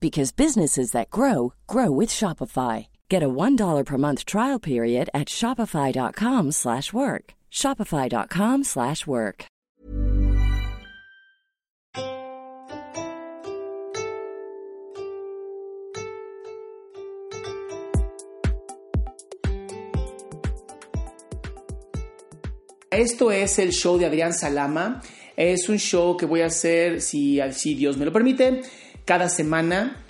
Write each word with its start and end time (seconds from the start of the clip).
because 0.00 0.32
businesses 0.32 0.92
that 0.92 1.10
grow 1.10 1.52
grow 1.66 1.90
with 1.90 2.08
Shopify. 2.08 2.86
Get 3.08 3.22
a 3.22 3.28
$1 3.28 3.84
per 3.84 3.98
month 3.98 4.24
trial 4.24 4.58
period 4.58 5.10
at 5.12 5.28
shopify.com/work. 5.28 7.34
shopify.com/work. 7.50 9.50
Esto 22.90 23.30
es 23.30 23.56
el 23.60 23.70
show 23.70 23.98
de 23.98 24.04
Adrián 24.04 24.34
Salama. 24.34 25.00
Es 25.36 25.68
un 25.68 25.78
show 25.78 26.16
que 26.16 26.26
voy 26.26 26.40
a 26.40 26.46
hacer, 26.46 27.00
si, 27.00 27.40
si 27.52 27.74
Dios 27.74 27.96
me 27.96 28.04
lo 28.04 28.12
permite, 28.12 28.62
cada 29.04 29.28
semana. 29.28 30.04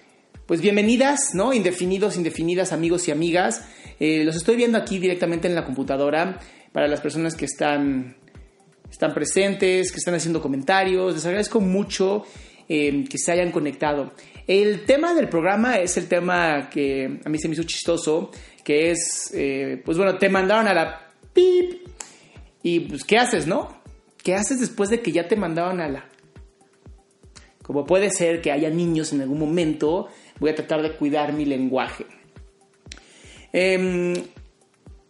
Pues 0.47 0.61
bienvenidas, 0.61 1.35
¿no? 1.35 1.53
Indefinidos, 1.53 2.17
indefinidas, 2.17 2.73
amigos 2.73 3.07
y 3.09 3.11
amigas. 3.11 3.65
Eh, 4.01 4.25
los 4.25 4.37
estoy 4.37 4.57
viendo 4.57 4.79
aquí 4.79 4.99
directamente 4.99 5.47
en 5.49 5.55
la 5.55 5.65
computadora 5.65 6.41
para 6.73 6.89
las 6.89 7.01
personas 7.01 7.35
que 7.35 7.45
están, 7.45 8.17
están 8.91 9.15
presentes, 9.15 9.93
que 9.93 9.99
están 9.99 10.15
haciendo 10.15 10.43
comentarios. 10.43 11.15
Les 11.15 11.27
agradezco 11.27 11.61
mucho 11.61 12.25
eh, 12.69 13.05
que 13.09 13.19
se 13.19 13.33
hayan 13.33 13.53
conectado. 13.53 14.13
El 14.47 14.85
tema 14.85 15.15
del 15.15 15.29
programa 15.29 15.77
es 15.77 15.97
el 15.97 16.09
tema 16.09 16.69
que 16.71 17.21
a 17.25 17.29
mí 17.29 17.39
se 17.39 17.49
me 17.49 17.55
hizo 17.55 17.63
chistoso, 17.63 18.31
que 18.65 18.91
es, 18.91 19.31
eh, 19.35 19.81
pues 19.85 19.97
bueno, 19.97 20.19
te 20.19 20.29
mandaron 20.29 20.67
a 20.67 20.75
la 20.75 21.09
pip 21.33 21.87
y 22.63 22.81
pues, 22.81 23.05
¿qué 23.05 23.19
haces, 23.19 23.47
no? 23.47 23.81
¿Qué 24.23 24.35
haces 24.35 24.61
después 24.61 24.91
de 24.91 25.01
que 25.01 25.13
ya 25.13 25.29
te 25.29 25.37
mandaron 25.37 25.81
a 25.81 25.89
la... 25.89 26.10
Como 27.71 27.87
puede 27.87 28.11
ser 28.11 28.43
que 28.43 28.51
haya 28.51 28.69
niños 28.69 29.13
en 29.13 29.21
algún 29.21 29.39
momento, 29.39 30.09
voy 30.41 30.51
a 30.51 30.57
tratar 30.57 30.83
de 30.83 30.91
cuidar 30.91 31.33
mi 31.33 31.45
lenguaje. 31.45 32.05
Em, 33.53 34.13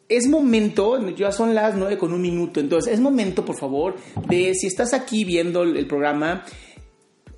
es 0.06 0.28
momento, 0.28 1.08
ya 1.16 1.32
son 1.32 1.54
las 1.54 1.74
9 1.74 1.96
con 1.96 2.12
un 2.12 2.20
minuto, 2.20 2.60
entonces 2.60 2.92
es 2.92 3.00
momento, 3.00 3.46
por 3.46 3.56
favor, 3.56 3.96
de 4.28 4.54
si 4.54 4.66
estás 4.66 4.92
aquí 4.92 5.24
viendo 5.24 5.62
el, 5.62 5.86
programa, 5.86 6.44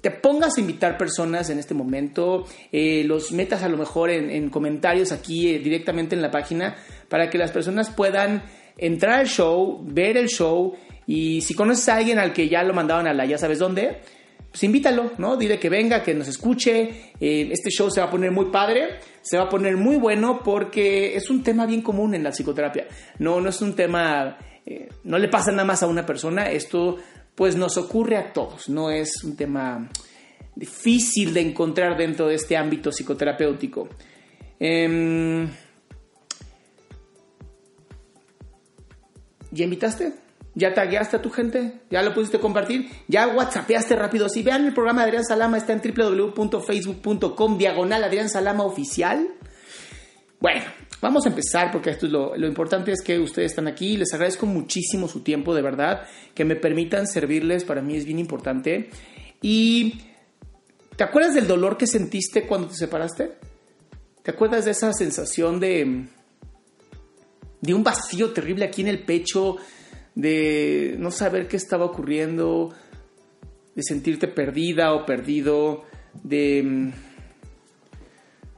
te 0.01 0.11
pongas 0.11 0.59
a 0.59 0.61
invitar 0.61 0.99
personas 0.99 1.51
en 1.51 1.61
este 1.61 1.73
momento, 1.73 2.45
eh, 2.73 3.05
los 3.05 3.31
metas 3.31 3.63
a 3.63 3.69
lo 3.69 3.77
mejor 3.77 4.11
en, 4.11 4.51
comentarios 4.51 5.13
aquí 5.13 5.51
eh, 5.51 5.61
directamente 5.61 6.17
en 6.17 6.23
la 6.23 6.33
página 6.33 6.75
para 7.09 7.31
que 7.31 7.39
las 7.39 7.53
personas 7.53 7.91
puedan 7.91 8.43
entrar 8.77 9.21
al 9.21 9.29
show, 9.29 9.85
ver 9.85 10.17
el 10.17 10.27
show 10.27 10.75
y 11.07 11.43
si 11.43 11.55
conoces 11.55 11.89
a 11.91 11.99
alguien 11.99 12.19
al 12.19 12.33
que 12.33 12.49
ya 12.49 12.65
lo 12.65 12.75
mandaron 12.75 13.07
a 13.07 13.15
la 13.15 13.25
ya 13.25 13.39
sabes 13.39 13.61
dónde, 13.61 14.01
pues 14.53 14.65
invítalo, 14.65 15.13
¿no? 15.17 15.39
Dile 15.39 15.59
que 15.59 15.71
venga, 15.71 16.03
que 16.03 16.13
nos 16.13 16.29
escuche. 16.29 17.13
Eh, 17.19 17.49
este 17.51 17.71
show 17.71 17.91
se 17.91 18.03
va 18.03 18.09
a 18.09 18.11
poner 18.11 18.31
muy 18.31 18.51
padre, 18.51 19.01
se 19.23 19.39
va 19.39 19.45
a 19.45 19.49
poner 19.49 19.79
muy 19.79 19.97
bueno 19.97 20.43
porque 20.45 21.17
es 21.17 21.31
un 21.31 21.43
tema 21.43 21.65
bien 21.65 21.81
común 21.81 22.15
en 22.15 22.23
la 22.23 22.33
psicoterapia. 22.33 22.87
No, 23.19 23.41
no 23.41 23.49
es 23.49 23.63
un 23.63 23.75
tema, 23.75 24.37
eh, 24.67 24.91
no 25.05 25.19
le 25.19 25.29
pasa 25.29 25.53
nada 25.53 25.65
más 25.65 25.83
a 25.83 25.87
una 25.87 26.05
persona, 26.05 26.51
esto 26.51 26.99
pues 27.35 27.57
nos 27.57 27.79
ocurre 27.79 28.19
a 28.19 28.31
todos, 28.35 28.69
no 28.69 28.91
es 28.91 29.25
un 29.25 29.37
tema 29.37 29.89
difícil 30.55 31.33
de 31.33 31.41
encontrar 31.41 31.97
dentro 31.97 32.29
de 32.29 32.35
este 32.35 32.55
ámbito 32.55 32.93
psicoterapéutico. 32.93 33.89
Em, 34.61 35.49
¿Ya 39.51 39.65
invitaste? 39.65 40.22
¿Ya 40.55 40.75
tagueaste 40.75 41.17
a 41.17 41.23
tu 41.23 41.31
gente? 41.31 41.81
¿Ya 41.91 42.03
lo 42.03 42.13
pudiste 42.13 42.39
compartir? 42.39 42.91
¿Ya 43.09 43.27
whatsappeaste 43.29 43.97
rápido? 43.97 44.29
Si 44.29 44.43
vean 44.43 44.67
el 44.67 44.75
programa 44.75 45.03
de 45.03 45.09
Adrián 45.09 45.25
Salama, 45.25 45.57
está 45.57 45.73
en 45.73 45.81
www.facebook.com 45.81 47.59
diagonal 47.59 48.05
Adrián 48.05 48.29
Salama 48.29 48.65
oficial. 48.65 49.29
Bueno, 50.41 50.63
vamos 51.01 51.25
a 51.25 51.31
empezar 51.31 51.73
porque 51.73 51.91
esto 51.91 52.07
es 52.07 52.13
lo, 52.13 52.37
lo, 52.37 52.47
importante 52.47 52.93
es 52.93 53.01
que 53.03 53.19
ustedes 53.19 53.53
están 53.53 53.67
aquí. 53.67 53.97
Les 53.97 54.13
agradezco 54.13 54.45
muchísimo 54.45 55.09
su 55.09 55.23
tiempo, 55.23 55.55
de 55.55 55.63
verdad. 55.63 56.03
Que 56.35 56.45
me 56.45 56.57
permitan 56.57 57.07
servirles, 57.07 57.65
para 57.65 57.81
mí 57.81 57.97
es 57.97 58.05
bien 58.05 58.19
importante. 58.19 58.91
Y, 59.41 60.03
¿te 60.97 61.05
acuerdas 61.05 61.35
del 61.35 61.47
dolor 61.47 61.79
que 61.79 61.87
sentiste 61.87 62.47
cuando 62.47 62.69
te 62.69 62.75
separaste? 62.75 63.33
¿Te 64.23 64.31
acuerdas 64.33 64.67
de 64.67 64.73
esa 64.73 64.93
sensación 64.93 65.61
de 65.61 66.09
de 67.63 67.73
un 67.73 67.83
vacío 67.83 68.33
terrible 68.33 68.67
aquí 68.67 68.83
en 68.83 68.89
el 68.89 68.99
pecho, 68.99 69.57
de 70.15 70.97
no 70.99 71.11
saber 71.11 71.49
qué 71.49 71.57
estaba 71.57 71.85
ocurriendo, 71.85 72.75
de 73.75 73.83
sentirte 73.83 74.29
perdida 74.29 74.93
o 74.95 75.07
perdido, 75.07 75.85
de 76.23 76.63
mm, 76.63 76.91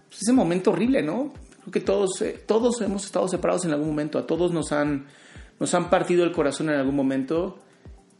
pues, 0.08 0.22
ese 0.22 0.32
momento 0.32 0.72
horrible, 0.72 1.02
¿no? 1.02 1.32
Creo 1.60 1.72
que 1.72 1.80
todos, 1.80 2.20
eh, 2.22 2.40
todos 2.46 2.80
hemos 2.80 3.04
estado 3.04 3.28
separados 3.28 3.64
en 3.64 3.72
algún 3.72 3.88
momento, 3.88 4.18
a 4.18 4.26
todos 4.26 4.52
nos 4.52 4.72
han, 4.72 5.06
nos 5.60 5.74
han 5.74 5.90
partido 5.90 6.24
el 6.24 6.32
corazón 6.32 6.68
en 6.68 6.76
algún 6.76 6.96
momento. 6.96 7.58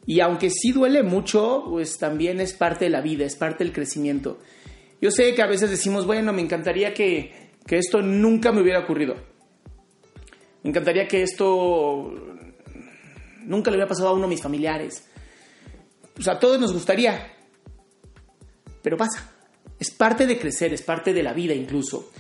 Y 0.07 0.21
aunque 0.21 0.51
sí 0.51 0.73
duele 0.73 1.03
mucho, 1.03 1.65
pues 1.69 1.99
también 1.99 2.41
es 2.41 2.53
parte 2.53 2.85
de 2.85 2.91
la 2.91 3.01
vida, 3.01 3.25
es 3.25 3.37
parte 3.37 3.65
del 3.65 3.73
crecimiento. 3.73 4.39
Yo 5.01 5.11
sé 5.11 5.35
que 5.35 5.43
a 5.43 5.47
veces 5.47 5.71
decimos, 5.71 6.07
bueno, 6.07 6.33
me 6.33 6.43
encantaría 6.43 6.93
que, 6.95 7.51
que 7.67 7.79
esto 7.79 8.03
nunca 8.03 8.53
me 8.53 8.61
hubiera 8.61 8.81
ocurrido 8.81 9.17
me 10.65 10.71
encantaría 10.71 11.07
que 11.07 11.23
esto 11.23 12.11
nunca 13.45 13.71
le 13.71 13.77
hubiera 13.77 13.89
pasado 13.89 14.09
a 14.09 14.13
uno 14.13 14.23
de 14.23 14.29
mis 14.29 14.43
familiares. 14.43 15.05
Pues 16.15 16.29
a 16.29 16.39
todos 16.39 16.61
nos 16.61 16.73
gustaría. 16.73 17.33
Pero 18.83 18.97
pasa. 18.97 19.33
Es 19.79 19.91
parte 19.91 20.27
de 20.27 20.39
crecer, 20.39 20.73
es 20.73 20.83
parte 20.83 21.13
de 21.13 21.23
la 21.23 21.33
vida 21.33 21.55
incluso. 21.55 22.11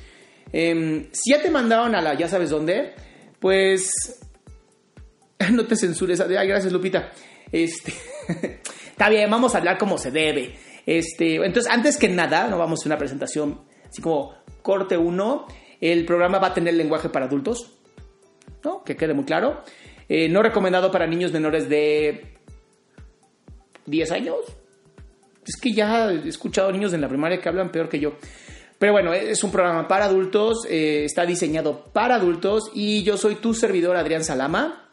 Em, 0.52 1.08
si 1.12 1.32
ya 1.32 1.42
te 1.42 1.50
mandaron 1.50 1.94
a 1.94 2.00
la 2.00 2.14
ya 2.14 2.28
sabes 2.28 2.50
dónde, 2.50 2.94
pues 3.38 3.90
no 5.52 5.66
te 5.66 5.76
censures. 5.76 6.20
Ay, 6.20 6.48
gracias 6.48 6.72
Lupita. 6.72 7.12
Este, 7.50 7.92
está 8.90 9.08
bien, 9.08 9.30
vamos 9.30 9.54
a 9.54 9.58
hablar 9.58 9.78
como 9.78 9.98
se 9.98 10.10
debe. 10.10 10.56
Este, 10.86 11.36
entonces, 11.36 11.70
antes 11.70 11.96
que 11.96 12.08
nada, 12.08 12.48
no 12.48 12.58
vamos 12.58 12.84
a 12.84 12.88
una 12.88 12.98
presentación 12.98 13.60
así 13.88 14.02
como 14.02 14.34
corte 14.62 14.96
uno. 14.96 15.46
El 15.80 16.04
programa 16.04 16.38
va 16.38 16.48
a 16.48 16.54
tener 16.54 16.74
lenguaje 16.74 17.08
para 17.08 17.26
adultos. 17.26 17.70
Que 18.86 18.96
quede 18.96 19.12
muy 19.12 19.24
claro. 19.24 19.62
Eh, 20.08 20.28
no 20.28 20.42
recomendado 20.42 20.90
para 20.90 21.06
niños 21.06 21.32
menores 21.32 21.68
de 21.68 22.34
10 23.86 24.10
años. 24.12 24.36
Es 25.46 25.56
que 25.56 25.72
ya 25.72 26.10
he 26.10 26.28
escuchado 26.28 26.72
niños 26.72 26.92
en 26.92 27.00
la 27.00 27.08
primaria 27.08 27.40
que 27.40 27.48
hablan 27.48 27.70
peor 27.70 27.88
que 27.88 28.00
yo. 28.00 28.14
Pero 28.78 28.92
bueno, 28.92 29.12
es 29.12 29.42
un 29.44 29.50
programa 29.50 29.86
para 29.88 30.06
adultos, 30.06 30.66
eh, 30.68 31.04
está 31.04 31.24
diseñado 31.24 31.86
para 31.92 32.16
adultos 32.16 32.70
y 32.74 33.02
yo 33.02 33.16
soy 33.16 33.36
tu 33.36 33.54
servidor 33.54 33.96
Adrián 33.96 34.24
Salama. 34.24 34.90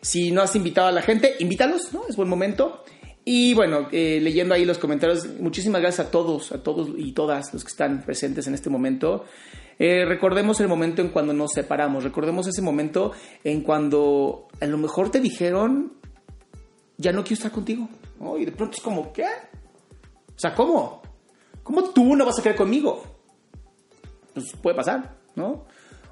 Si 0.00 0.30
no 0.30 0.42
has 0.42 0.54
invitado 0.54 0.88
a 0.88 0.92
la 0.92 1.02
gente, 1.02 1.34
invítalos, 1.40 1.92
¿no? 1.92 2.02
Es 2.08 2.16
buen 2.16 2.28
momento. 2.28 2.84
Y 3.24 3.52
bueno, 3.52 3.88
eh, 3.92 4.20
leyendo 4.22 4.54
ahí 4.54 4.64
los 4.64 4.78
comentarios, 4.78 5.26
muchísimas 5.38 5.82
gracias 5.82 6.06
a 6.06 6.10
todos, 6.10 6.50
a 6.52 6.62
todos 6.62 6.88
y 6.96 7.12
todas 7.12 7.52
los 7.52 7.62
que 7.62 7.68
están 7.68 8.02
presentes 8.02 8.46
en 8.46 8.54
este 8.54 8.70
momento. 8.70 9.26
Eh, 9.78 10.04
recordemos 10.04 10.60
el 10.60 10.68
momento 10.68 11.02
en 11.02 11.08
cuando 11.08 11.32
nos 11.32 11.52
separamos, 11.52 12.02
recordemos 12.02 12.48
ese 12.48 12.62
momento 12.62 13.12
en 13.44 13.62
cuando 13.62 14.48
a 14.60 14.66
lo 14.66 14.76
mejor 14.76 15.10
te 15.10 15.20
dijeron, 15.20 15.92
ya 16.96 17.12
no 17.12 17.22
quiero 17.22 17.34
estar 17.34 17.52
contigo. 17.52 17.88
Y 18.38 18.44
de 18.44 18.52
pronto 18.52 18.76
es 18.76 18.82
como, 18.82 19.12
¿qué? 19.12 19.24
O 19.24 20.38
sea, 20.38 20.54
¿cómo? 20.54 21.02
¿Cómo 21.62 21.84
tú 21.90 22.16
no 22.16 22.26
vas 22.26 22.38
a 22.38 22.42
quedar 22.42 22.56
conmigo? 22.56 23.02
Pues 24.34 24.52
puede 24.60 24.76
pasar, 24.76 25.16
¿no? 25.36 25.66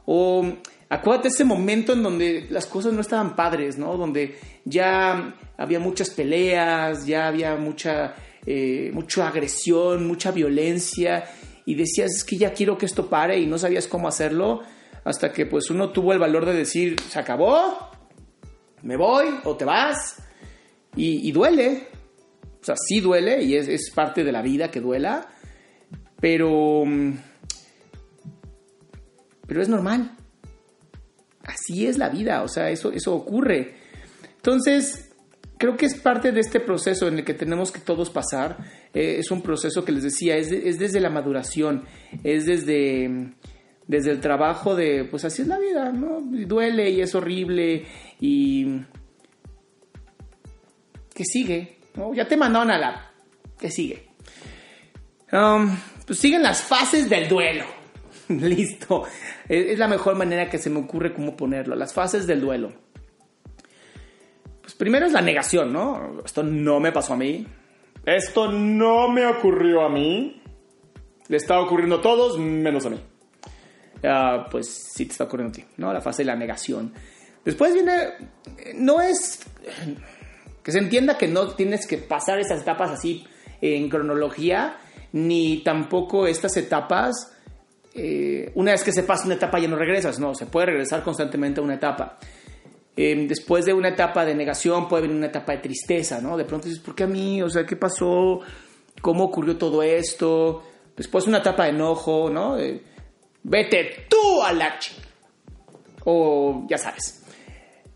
O 0.04 0.44
acuérdate 0.88 1.28
ese 1.28 1.44
momento 1.44 1.92
en 1.92 2.02
donde 2.04 2.46
las 2.50 2.66
cosas 2.66 2.92
no 2.92 3.00
estaban 3.00 3.34
padres, 3.34 3.76
¿no? 3.76 3.96
Donde 3.96 4.38
ya 4.64 5.34
había 5.56 5.80
muchas 5.80 6.10
peleas, 6.10 7.04
ya 7.06 7.26
había 7.26 7.56
mucha, 7.56 8.14
eh, 8.46 8.90
mucha 8.92 9.26
agresión, 9.26 10.06
mucha 10.06 10.30
violencia 10.30 11.24
y 11.66 11.74
decías, 11.74 12.12
es 12.14 12.24
que 12.24 12.38
ya 12.38 12.54
quiero 12.54 12.78
que 12.78 12.86
esto 12.86 13.10
pare 13.10 13.38
y 13.38 13.46
no 13.46 13.58
sabías 13.58 13.88
cómo 13.88 14.08
hacerlo 14.08 14.62
hasta 15.04 15.32
que 15.32 15.46
pues 15.46 15.68
uno 15.68 15.90
tuvo 15.90 16.12
el 16.12 16.18
valor 16.18 16.46
de 16.46 16.54
decir, 16.54 16.96
se 17.00 17.18
acabó, 17.18 17.90
me 18.82 18.96
voy 18.96 19.26
o 19.44 19.56
te 19.56 19.64
vas 19.64 20.22
y, 20.94 21.30
duele, 21.32 21.88
o 22.62 22.64
sea, 22.64 22.76
sí 22.76 23.00
duele 23.00 23.42
y 23.42 23.56
es, 23.56 23.68
es 23.68 23.90
parte 23.90 24.24
de 24.24 24.32
la 24.32 24.40
vida 24.40 24.70
que 24.70 24.80
duela, 24.80 25.28
pero, 26.20 26.84
pero 29.46 29.60
es 29.60 29.68
normal. 29.68 30.16
Así 31.42 31.86
es 31.86 31.98
la 31.98 32.08
vida, 32.08 32.42
o 32.42 32.48
sea, 32.48 32.70
eso, 32.70 32.90
eso 32.92 33.14
ocurre. 33.14 33.76
Entonces, 34.36 35.05
creo 35.58 35.76
que 35.76 35.86
es 35.86 35.94
parte 35.94 36.32
de 36.32 36.40
este 36.40 36.60
proceso 36.60 37.08
en 37.08 37.18
el 37.18 37.24
que 37.24 37.34
tenemos 37.34 37.72
que 37.72 37.80
todos 37.80 38.10
pasar. 38.10 38.58
Eh, 38.94 39.16
es 39.18 39.30
un 39.30 39.42
proceso 39.42 39.84
que 39.84 39.92
les 39.92 40.02
decía, 40.02 40.36
es, 40.36 40.50
desde 40.78 41.00
la 41.00 41.10
maduración, 41.10 41.84
es 42.22 42.46
desde, 42.46 43.32
desde 43.86 44.10
el 44.10 44.20
trabajo 44.20 44.74
de, 44.74 45.04
pues 45.04 45.24
así 45.24 45.42
es 45.42 45.48
la 45.48 45.58
vida, 45.58 45.92
¿no? 45.92 46.20
duele 46.20 46.90
y 46.90 47.00
es 47.00 47.14
horrible 47.14 47.84
y... 48.20 48.80
que 51.14 51.24
sigue? 51.24 51.78
¿no? 51.94 52.14
Ya 52.14 52.26
te 52.26 52.36
mandaron 52.36 52.70
a 52.70 52.78
la... 52.78 53.10
que 53.58 53.70
sigue? 53.70 54.08
Um, 55.32 55.76
pues 56.06 56.18
siguen 56.18 56.42
las 56.42 56.62
fases 56.62 57.08
del 57.10 57.28
duelo. 57.28 57.64
Listo. 58.28 59.04
Es, 59.48 59.78
la 59.78 59.88
mejor 59.88 60.16
manera 60.16 60.48
que 60.48 60.58
se 60.58 60.70
me 60.70 60.80
ocurre 60.80 61.12
cómo 61.12 61.36
ponerlo. 61.36 61.74
Las 61.74 61.92
fases 61.92 62.26
del 62.26 62.40
duelo. 62.40 62.72
Pues 64.66 64.74
primero 64.74 65.06
es 65.06 65.12
la 65.12 65.20
negación, 65.20 65.72
¿no? 65.72 66.22
Esto 66.24 66.42
no 66.42 66.80
me 66.80 66.90
pasó 66.90 67.12
a 67.12 67.16
mí. 67.16 67.46
Esto 68.04 68.50
no 68.50 69.08
me 69.08 69.24
ocurrió 69.24 69.82
a 69.82 69.88
mí. 69.88 70.42
Le 71.28 71.36
está 71.36 71.60
ocurriendo 71.60 71.98
a 71.98 72.02
todos 72.02 72.36
menos 72.36 72.84
a 72.84 72.90
mí. 72.90 73.00
Ah, 74.02 74.48
pues 74.50 74.66
sí 74.92 75.06
te 75.06 75.12
está 75.12 75.22
ocurriendo 75.22 75.52
a 75.52 75.54
ti, 75.54 75.64
¿no? 75.76 75.92
La 75.92 76.00
fase 76.00 76.22
de 76.22 76.26
la 76.26 76.34
negación. 76.34 76.92
Después 77.44 77.74
viene, 77.74 77.92
no 78.74 79.00
es 79.00 79.38
que 80.64 80.72
se 80.72 80.78
entienda 80.80 81.16
que 81.16 81.28
no 81.28 81.50
tienes 81.50 81.86
que 81.86 81.98
pasar 81.98 82.40
esas 82.40 82.62
etapas 82.62 82.90
así 82.90 83.24
en 83.60 83.88
cronología, 83.88 84.78
ni 85.12 85.62
tampoco 85.62 86.26
estas 86.26 86.56
etapas 86.56 87.36
eh, 87.94 88.50
una 88.56 88.72
vez 88.72 88.82
que 88.82 88.92
se 88.92 89.04
pasa 89.04 89.26
una 89.26 89.36
etapa 89.36 89.60
ya 89.60 89.68
no 89.68 89.76
regresas, 89.76 90.18
no, 90.18 90.34
se 90.34 90.46
puede 90.46 90.66
regresar 90.66 91.04
constantemente 91.04 91.60
a 91.60 91.62
una 91.62 91.74
etapa. 91.74 92.18
Eh, 92.96 93.26
después 93.28 93.66
de 93.66 93.74
una 93.74 93.88
etapa 93.88 94.24
de 94.24 94.34
negación 94.34 94.88
puede 94.88 95.02
venir 95.02 95.18
una 95.18 95.26
etapa 95.26 95.52
de 95.52 95.58
tristeza, 95.58 96.20
¿no? 96.20 96.36
De 96.36 96.44
pronto 96.44 96.66
dices, 96.66 96.82
¿por 96.82 96.94
qué 96.94 97.04
a 97.04 97.06
mí? 97.06 97.42
O 97.42 97.50
sea, 97.50 97.66
¿qué 97.66 97.76
pasó? 97.76 98.40
¿Cómo 99.02 99.24
ocurrió 99.24 99.58
todo 99.58 99.82
esto? 99.82 100.62
Después 100.96 101.26
una 101.26 101.38
etapa 101.38 101.64
de 101.64 101.70
enojo, 101.70 102.30
¿no? 102.30 102.56
Vete 103.42 104.06
tú 104.08 104.42
a 104.42 104.52
la 104.52 104.78
O 106.04 106.66
ya 106.68 106.78
sabes. 106.78 107.22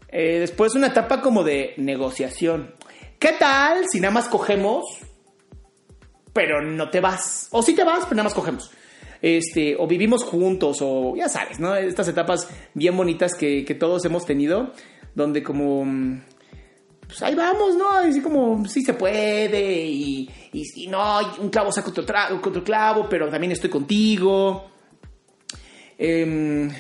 Eh, 0.09 0.41
después 0.41 0.75
una 0.75 0.89
etapa 0.89 1.23
como 1.23 1.45
de 1.45 1.73
negociación. 1.79 2.75
¿Qué 3.19 3.33
tal 3.33 3.85
si 3.91 4.01
nada 4.01 4.13
más 4.13 4.29
cogemos, 4.29 4.85
pero 6.35 6.61
no 6.61 6.91
te 6.91 7.01
vas? 7.01 7.49
O 7.53 7.63
si 7.63 7.75
te 7.75 7.85
vas, 7.85 8.05
pero 8.05 8.17
nada 8.17 8.25
más 8.25 8.35
cogemos 8.35 8.71
este, 9.23 9.77
o 9.79 9.87
vivimos 9.87 10.25
juntos, 10.25 10.79
o 10.81 11.15
ya 11.17 11.29
sabes, 11.29 11.61
¿no? 11.61 11.75
Estas 11.77 12.09
etapas 12.09 12.49
bien 12.75 12.97
bonitas 12.97 13.35
que, 13.35 13.77
todos 13.79 14.05
hemos 14.05 14.25
tenido, 14.25 14.73
donde 15.15 15.43
como, 15.43 15.85
pues 17.07 17.23
ahí 17.23 17.35
vamos, 17.35 17.77
¿no? 17.77 17.91
Así 17.91 18.21
como, 18.21 18.67
sí 18.67 18.83
se 18.83 18.95
puede, 18.95 19.87
y, 19.87 20.29
y, 20.53 20.87
no, 20.89 21.21
un 21.39 21.51
clavo 21.51 21.71
saca 21.71 21.91
otro, 21.91 22.05
otro, 22.37 22.65
clavo, 22.65 23.09
pero 23.09 23.29
también 23.29 23.53
estoy 23.53 23.71
contigo. 23.71 24.71
Em, 25.99 26.71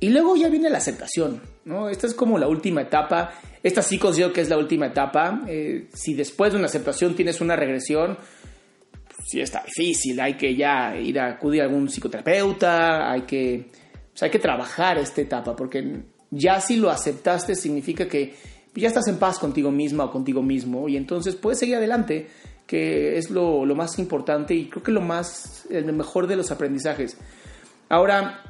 y 0.00 0.08
luego 0.08 0.34
ya 0.34 0.48
viene 0.48 0.70
la 0.70 0.78
aceptación, 0.78 1.42
¿no? 1.64 1.88
Esta 1.88 2.06
es 2.06 2.14
como 2.14 2.38
la 2.38 2.48
última 2.48 2.82
etapa. 2.82 3.32
Esta 3.62 3.82
sí 3.82 3.98
considero 3.98 4.32
que 4.32 4.40
es 4.40 4.48
la 4.48 4.56
última 4.56 4.86
etapa. 4.86 5.42
Eh, 5.46 5.88
si 5.92 6.14
después 6.14 6.52
de 6.52 6.58
una 6.58 6.66
aceptación 6.66 7.14
tienes 7.14 7.42
una 7.42 7.54
regresión, 7.54 8.16
sí 9.26 9.40
está 9.40 9.62
difícil, 9.64 10.20
hay 10.20 10.34
que 10.34 10.54
ya 10.54 10.96
ir 10.96 11.18
a 11.18 11.32
acudir 11.32 11.62
a 11.62 11.64
algún 11.64 11.88
psicoterapeuta, 11.88 13.10
hay 13.10 13.22
que, 13.22 13.70
hay 14.20 14.30
que 14.30 14.38
trabajar 14.38 14.98
esta 14.98 15.20
etapa, 15.20 15.54
porque 15.54 16.02
ya 16.30 16.60
si 16.60 16.76
lo 16.76 16.90
aceptaste 16.90 17.54
significa 17.54 18.08
que 18.08 18.34
ya 18.74 18.88
estás 18.88 19.08
en 19.08 19.18
paz 19.18 19.38
contigo 19.38 19.70
misma 19.70 20.04
o 20.04 20.10
contigo 20.10 20.42
mismo 20.42 20.88
y 20.88 20.96
entonces 20.96 21.34
puedes 21.34 21.58
seguir 21.58 21.76
adelante, 21.76 22.28
que 22.66 23.18
es 23.18 23.30
lo, 23.30 23.64
más 23.74 23.98
importante 23.98 24.54
y 24.54 24.68
creo 24.68 24.82
que 24.82 24.92
lo 24.92 25.00
más, 25.00 25.66
el 25.70 25.92
mejor 25.92 26.26
de 26.26 26.36
los 26.36 26.50
aprendizajes. 26.52 27.16
Ahora, 27.88 28.44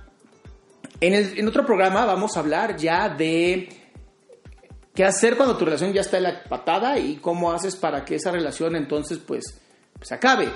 en, 1.00 1.14
en 1.14 1.48
otro 1.48 1.64
programa 1.64 2.04
vamos 2.04 2.36
a 2.36 2.40
hablar 2.40 2.76
ya 2.76 3.08
de 3.08 3.68
qué 4.94 5.04
hacer 5.04 5.36
cuando 5.36 5.56
tu 5.56 5.64
relación 5.64 5.92
ya 5.94 6.02
está 6.02 6.18
en 6.18 6.24
la 6.24 6.44
patada 6.44 6.98
y 6.98 7.16
cómo 7.16 7.52
haces 7.52 7.76
para 7.76 8.04
que 8.04 8.16
esa 8.16 8.30
relación 8.30 8.76
entonces 8.76 9.18
pues 9.18 9.58
se 10.02 10.14
acabe. 10.14 10.48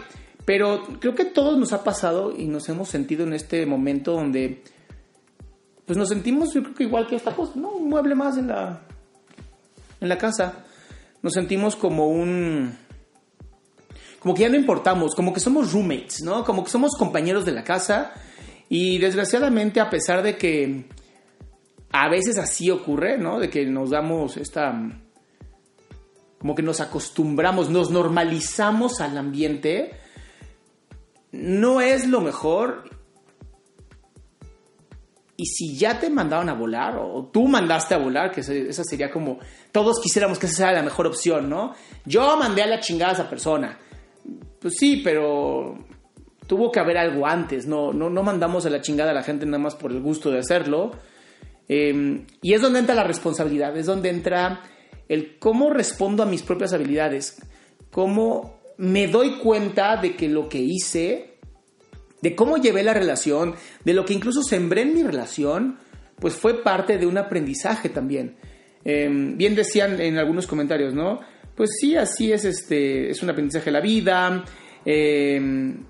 Pero 0.45 0.83
creo 1.01 1.15
que 1.15 1.25
todos 1.25 1.59
nos 1.59 1.73
ha 1.73 1.83
pasado 1.83 2.35
y 2.37 2.47
nos 2.47 2.69
hemos 2.69 2.89
sentido 2.89 3.25
en 3.25 3.33
este 3.33 3.65
momento 3.65 4.13
donde 4.13 4.63
pues 5.87 5.99
nos 5.99 6.09
sentimos 6.09 6.53
yo 6.53 6.63
creo 6.63 6.75
que 6.75 6.85
igual 6.85 7.07
que 7.07 7.17
esta 7.17 7.35
cosa, 7.35 7.53
¿no? 7.57 7.71
Un 7.71 7.89
mueble 7.89 8.15
más 8.15 8.37
en 8.37 8.49
la 8.49 8.83
en 10.01 10.09
la 10.09 10.19
casa. 10.19 10.65
Nos 11.23 11.33
sentimos 11.33 11.77
como 11.77 12.09
un 12.09 12.77
como 14.19 14.35
que 14.35 14.43
ya 14.43 14.49
no 14.49 14.57
importamos, 14.57 15.15
como 15.15 15.33
que 15.33 15.41
somos 15.41 15.73
roommates, 15.73 16.23
¿no? 16.23 16.45
Como 16.45 16.65
que 16.65 16.71
somos 16.71 16.93
compañeros 16.99 17.45
de 17.45 17.53
la 17.53 17.65
casa 17.65 18.13
y 18.69 18.99
desgraciadamente 18.99 19.81
a 19.81 19.91
pesar 19.91 20.23
de 20.23 20.37
que 20.37 20.87
a 21.93 22.09
veces 22.09 22.39
así 22.39 22.71
ocurre, 22.71 23.19
¿no? 23.19 23.39
De 23.39 23.49
que 23.49 23.67
nos 23.67 23.91
damos 23.91 24.37
esta 24.37 24.75
como 26.45 26.55
que 26.55 26.63
nos 26.63 26.83
acostumbramos, 26.83 27.71
nos 27.71 27.91
normalizamos 27.91 29.01
al 29.01 29.17
ambiente, 29.17 29.93
no 31.33 31.81
es 31.81 32.07
lo 32.07 32.21
mejor. 32.21 32.85
Y 35.39 35.47
si 35.47 35.75
ya 35.75 35.99
te 35.99 36.11
mandaron 36.11 36.51
a 36.51 36.53
volar, 36.53 36.99
o 36.99 37.31
tú 37.33 37.49
mandaste 37.49 37.95
a 37.95 37.97
volar, 37.97 38.31
que 38.31 38.43
esa 38.43 38.85
sería 38.85 39.11
como, 39.11 39.39
todos 39.73 39.99
quisiéramos 40.03 40.39
que 40.39 40.45
esa 40.45 40.57
sea 40.57 40.73
la 40.73 40.83
mejor 40.83 41.07
opción, 41.07 41.49
¿no? 41.49 41.75
Yo 42.05 42.37
mandé 42.37 42.63
a 42.63 42.67
la 42.67 42.79
chingada 42.79 43.13
a 43.13 43.15
esa 43.15 43.31
persona. 43.31 43.79
Pues 44.61 44.75
sí, 44.77 45.01
pero 45.03 45.79
tuvo 46.47 46.71
que 46.71 46.79
haber 46.79 46.99
algo 46.99 47.27
antes, 47.27 47.67
no, 47.67 47.95
no, 47.95 48.11
no 48.11 48.23
mandamos 48.23 48.67
a 48.67 48.69
la 48.69 48.83
chingada 48.83 49.13
a 49.13 49.15
la 49.15 49.23
gente 49.23 49.47
nada 49.47 49.61
más 49.61 49.77
por 49.77 49.93
el 49.93 50.03
gusto 50.03 50.31
de 50.31 50.41
hacerlo. 50.41 50.91
Em, 51.69 52.27
y 52.43 52.53
es 52.53 52.61
donde 52.61 52.81
entra 52.81 52.95
la 52.95 53.05
responsabilidad, 53.05 53.75
es 53.79 53.87
donde 53.87 54.11
entra 54.11 54.61
el 55.09 55.39
cómo 55.39 55.71
respondo 55.71 56.23
a 56.23 56.27
mis 56.27 56.43
propias 56.43 56.73
habilidades, 56.73 57.37
cómo 57.91 58.61
me 58.77 59.07
doy 59.07 59.39
cuenta 59.39 59.97
de 59.97 60.17
que 60.17 60.29
lo 60.29 60.49
que 60.49 60.59
hice, 60.59 61.35
de 62.21 62.35
cómo 62.35 62.57
llevé 62.57 62.83
la 62.83 62.95
relación, 62.95 63.55
de 63.85 63.95
lo 63.95 64.05
que 64.05 64.15
incluso 64.15 64.43
sembré 64.43 64.83
en 64.83 64.95
mi 64.95 65.03
relación, 65.03 65.79
pues 66.19 66.35
fue 66.35 66.63
parte 66.63 66.99
de 66.99 67.07
un 67.07 67.19
aprendizaje 67.19 67.89
también. 67.89 68.37
Em, 68.85 69.37
bien 69.37 69.55
decían 69.55 70.01
en 70.01 70.19
algunos 70.19 70.47
comentarios, 70.47 70.95
¿no? 70.95 71.21
Pues 71.55 71.71
sí, 71.81 71.97
así 71.97 72.33
es, 72.33 72.45
este, 72.45 73.11
es 73.11 73.23
un 73.23 73.31
aprendizaje 73.31 73.67
de 73.67 73.73
la 73.73 73.81
vida. 73.81 74.45
Em, 74.85 75.85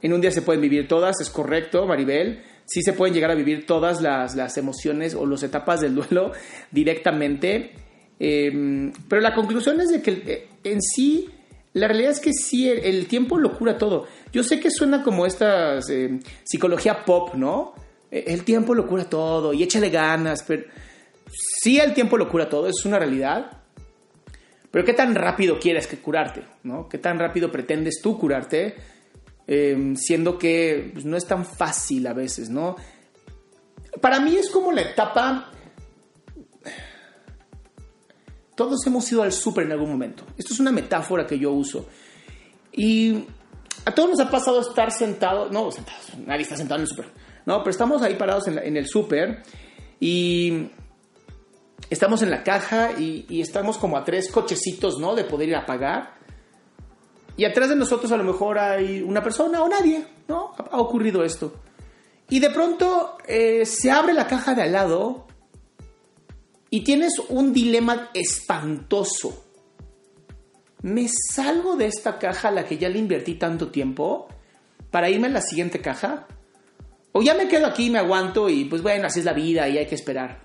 en 0.00 0.12
un 0.12 0.20
día 0.20 0.30
se 0.30 0.42
pueden 0.42 0.62
vivir 0.62 0.86
todas, 0.86 1.20
es 1.20 1.30
correcto, 1.30 1.86
Maribel. 1.86 2.42
Sí 2.64 2.82
se 2.82 2.92
pueden 2.92 3.14
llegar 3.14 3.30
a 3.30 3.34
vivir 3.34 3.66
todas 3.66 4.00
las, 4.00 4.34
las 4.34 4.56
emociones 4.56 5.14
o 5.14 5.26
las 5.26 5.42
etapas 5.42 5.80
del 5.80 5.94
duelo 5.94 6.32
directamente 6.70 7.72
Em, 8.18 8.92
pero 9.08 9.20
la 9.20 9.34
conclusión 9.34 9.80
es 9.80 9.90
de 9.90 10.02
que 10.02 10.10
eh, 10.26 10.48
en 10.64 10.80
sí, 10.80 11.28
la 11.74 11.88
realidad 11.88 12.12
es 12.12 12.20
que 12.20 12.32
sí, 12.32 12.68
el, 12.68 13.06
tiempo 13.06 13.38
lo 13.38 13.56
cura 13.56 13.76
todo. 13.76 14.06
Yo 14.32 14.42
sé 14.42 14.60
que 14.60 14.70
suena 14.70 15.02
como 15.02 15.26
esta 15.26 15.78
em, 15.88 16.20
psicología 16.44 17.04
pop, 17.04 17.34
¿no? 17.34 17.74
E, 18.10 18.24
el 18.28 18.44
tiempo 18.44 18.74
lo 18.74 18.86
cura 18.86 19.04
todo 19.04 19.52
y 19.52 19.62
échale 19.62 19.90
ganas, 19.90 20.42
pero 20.42 20.64
sí 21.30 21.78
el 21.78 21.92
tiempo 21.92 22.16
lo 22.16 22.28
cura 22.28 22.48
todo, 22.48 22.68
es 22.68 22.84
una 22.84 22.98
realidad. 22.98 23.50
Pero 24.70 24.84
¿qué 24.84 24.92
tan 24.92 25.14
rápido 25.14 25.58
quieres 25.58 25.86
que 25.86 25.98
curarte? 25.98 26.42
¿no? 26.62 26.88
¿Qué 26.88 26.98
tan 26.98 27.18
rápido 27.18 27.50
pretendes 27.50 28.00
tú 28.02 28.18
curarte? 28.18 28.74
Eh, 29.46 29.94
siendo 29.96 30.38
que 30.38 30.90
pues, 30.92 31.04
no 31.04 31.16
es 31.16 31.26
tan 31.26 31.46
fácil 31.46 32.06
a 32.06 32.12
veces, 32.12 32.50
¿no? 32.50 32.76
Para 34.00 34.20
mí 34.20 34.36
es 34.36 34.50
como 34.50 34.72
la 34.72 34.82
etapa... 34.82 35.52
Todos 38.56 38.84
hemos 38.86 39.10
ido 39.12 39.22
al 39.22 39.32
súper 39.32 39.66
en 39.66 39.72
algún 39.72 39.90
momento. 39.90 40.24
Esto 40.36 40.54
es 40.54 40.60
una 40.60 40.72
metáfora 40.72 41.26
que 41.26 41.38
yo 41.38 41.52
uso. 41.52 41.86
Y 42.72 43.24
a 43.84 43.94
todos 43.94 44.10
nos 44.10 44.20
ha 44.20 44.30
pasado 44.30 44.60
estar 44.60 44.90
sentados, 44.90 45.52
no, 45.52 45.70
sentados, 45.70 46.12
nadie 46.26 46.42
está 46.42 46.56
sentado 46.56 46.80
en 46.80 46.82
el 46.82 46.88
súper, 46.88 47.06
no, 47.46 47.58
pero 47.60 47.70
estamos 47.70 48.02
ahí 48.02 48.16
parados 48.16 48.48
en, 48.48 48.76
el 48.76 48.88
súper 48.88 49.42
y 50.00 50.68
estamos 51.88 52.22
en 52.22 52.30
la 52.30 52.42
caja 52.42 52.98
y, 52.98 53.40
estamos 53.40 53.78
como 53.78 53.96
a 53.96 54.04
tres 54.04 54.30
cochecitos, 54.30 54.98
¿no? 54.98 55.14
De 55.14 55.24
poder 55.24 55.50
ir 55.50 55.56
a 55.56 55.64
pagar. 55.64 56.16
Y 57.36 57.44
atrás 57.44 57.68
de 57.68 57.76
nosotros 57.76 58.10
a 58.10 58.16
lo 58.16 58.24
mejor 58.24 58.58
hay 58.58 59.02
una 59.02 59.22
persona 59.22 59.62
o 59.62 59.68
nadie, 59.68 60.04
¿no? 60.26 60.54
Ha, 60.58 60.80
ocurrido 60.80 61.22
esto. 61.22 61.54
Y 62.28 62.40
de 62.40 62.50
pronto 62.50 63.18
eh, 63.28 63.64
se 63.64 63.90
abre 63.90 64.12
la 64.14 64.26
caja 64.26 64.54
de 64.54 64.62
al 64.62 64.72
lado 64.72 65.25
y 66.76 66.82
tienes 66.82 67.14
un 67.30 67.54
dilema 67.54 68.10
espantoso. 68.12 69.46
¿Me 70.82 71.08
salgo 71.08 71.74
de 71.74 71.86
esta 71.86 72.18
caja 72.18 72.48
a 72.48 72.50
la 72.50 72.66
que 72.66 72.76
ya 72.76 72.90
le 72.90 72.98
invertí 72.98 73.36
tanto 73.36 73.68
tiempo 73.70 74.28
para 74.90 75.08
irme 75.08 75.28
a 75.28 75.30
la 75.30 75.40
siguiente 75.40 75.80
caja? 75.80 76.26
¿O 77.12 77.22
ya 77.22 77.32
me 77.32 77.48
quedo 77.48 77.64
aquí 77.64 77.86
y 77.86 77.90
me 77.90 77.98
aguanto 77.98 78.50
y 78.50 78.66
pues 78.66 78.82
bueno, 78.82 79.06
así 79.06 79.20
es 79.20 79.24
la 79.24 79.32
vida 79.32 79.66
y 79.70 79.78
hay 79.78 79.86
que 79.86 79.94
esperar? 79.94 80.40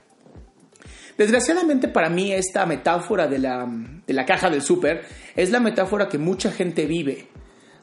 Desgraciadamente 1.18 1.90
para 1.90 2.10
mí 2.10 2.32
esta 2.32 2.66
metáfora 2.66 3.28
de 3.28 3.38
la, 3.38 4.26
caja 4.26 4.50
del 4.50 4.62
súper 4.62 5.04
es 5.36 5.52
la 5.52 5.60
metáfora 5.60 6.08
que 6.08 6.18
mucha 6.18 6.50
gente 6.50 6.86
vive, 6.86 7.28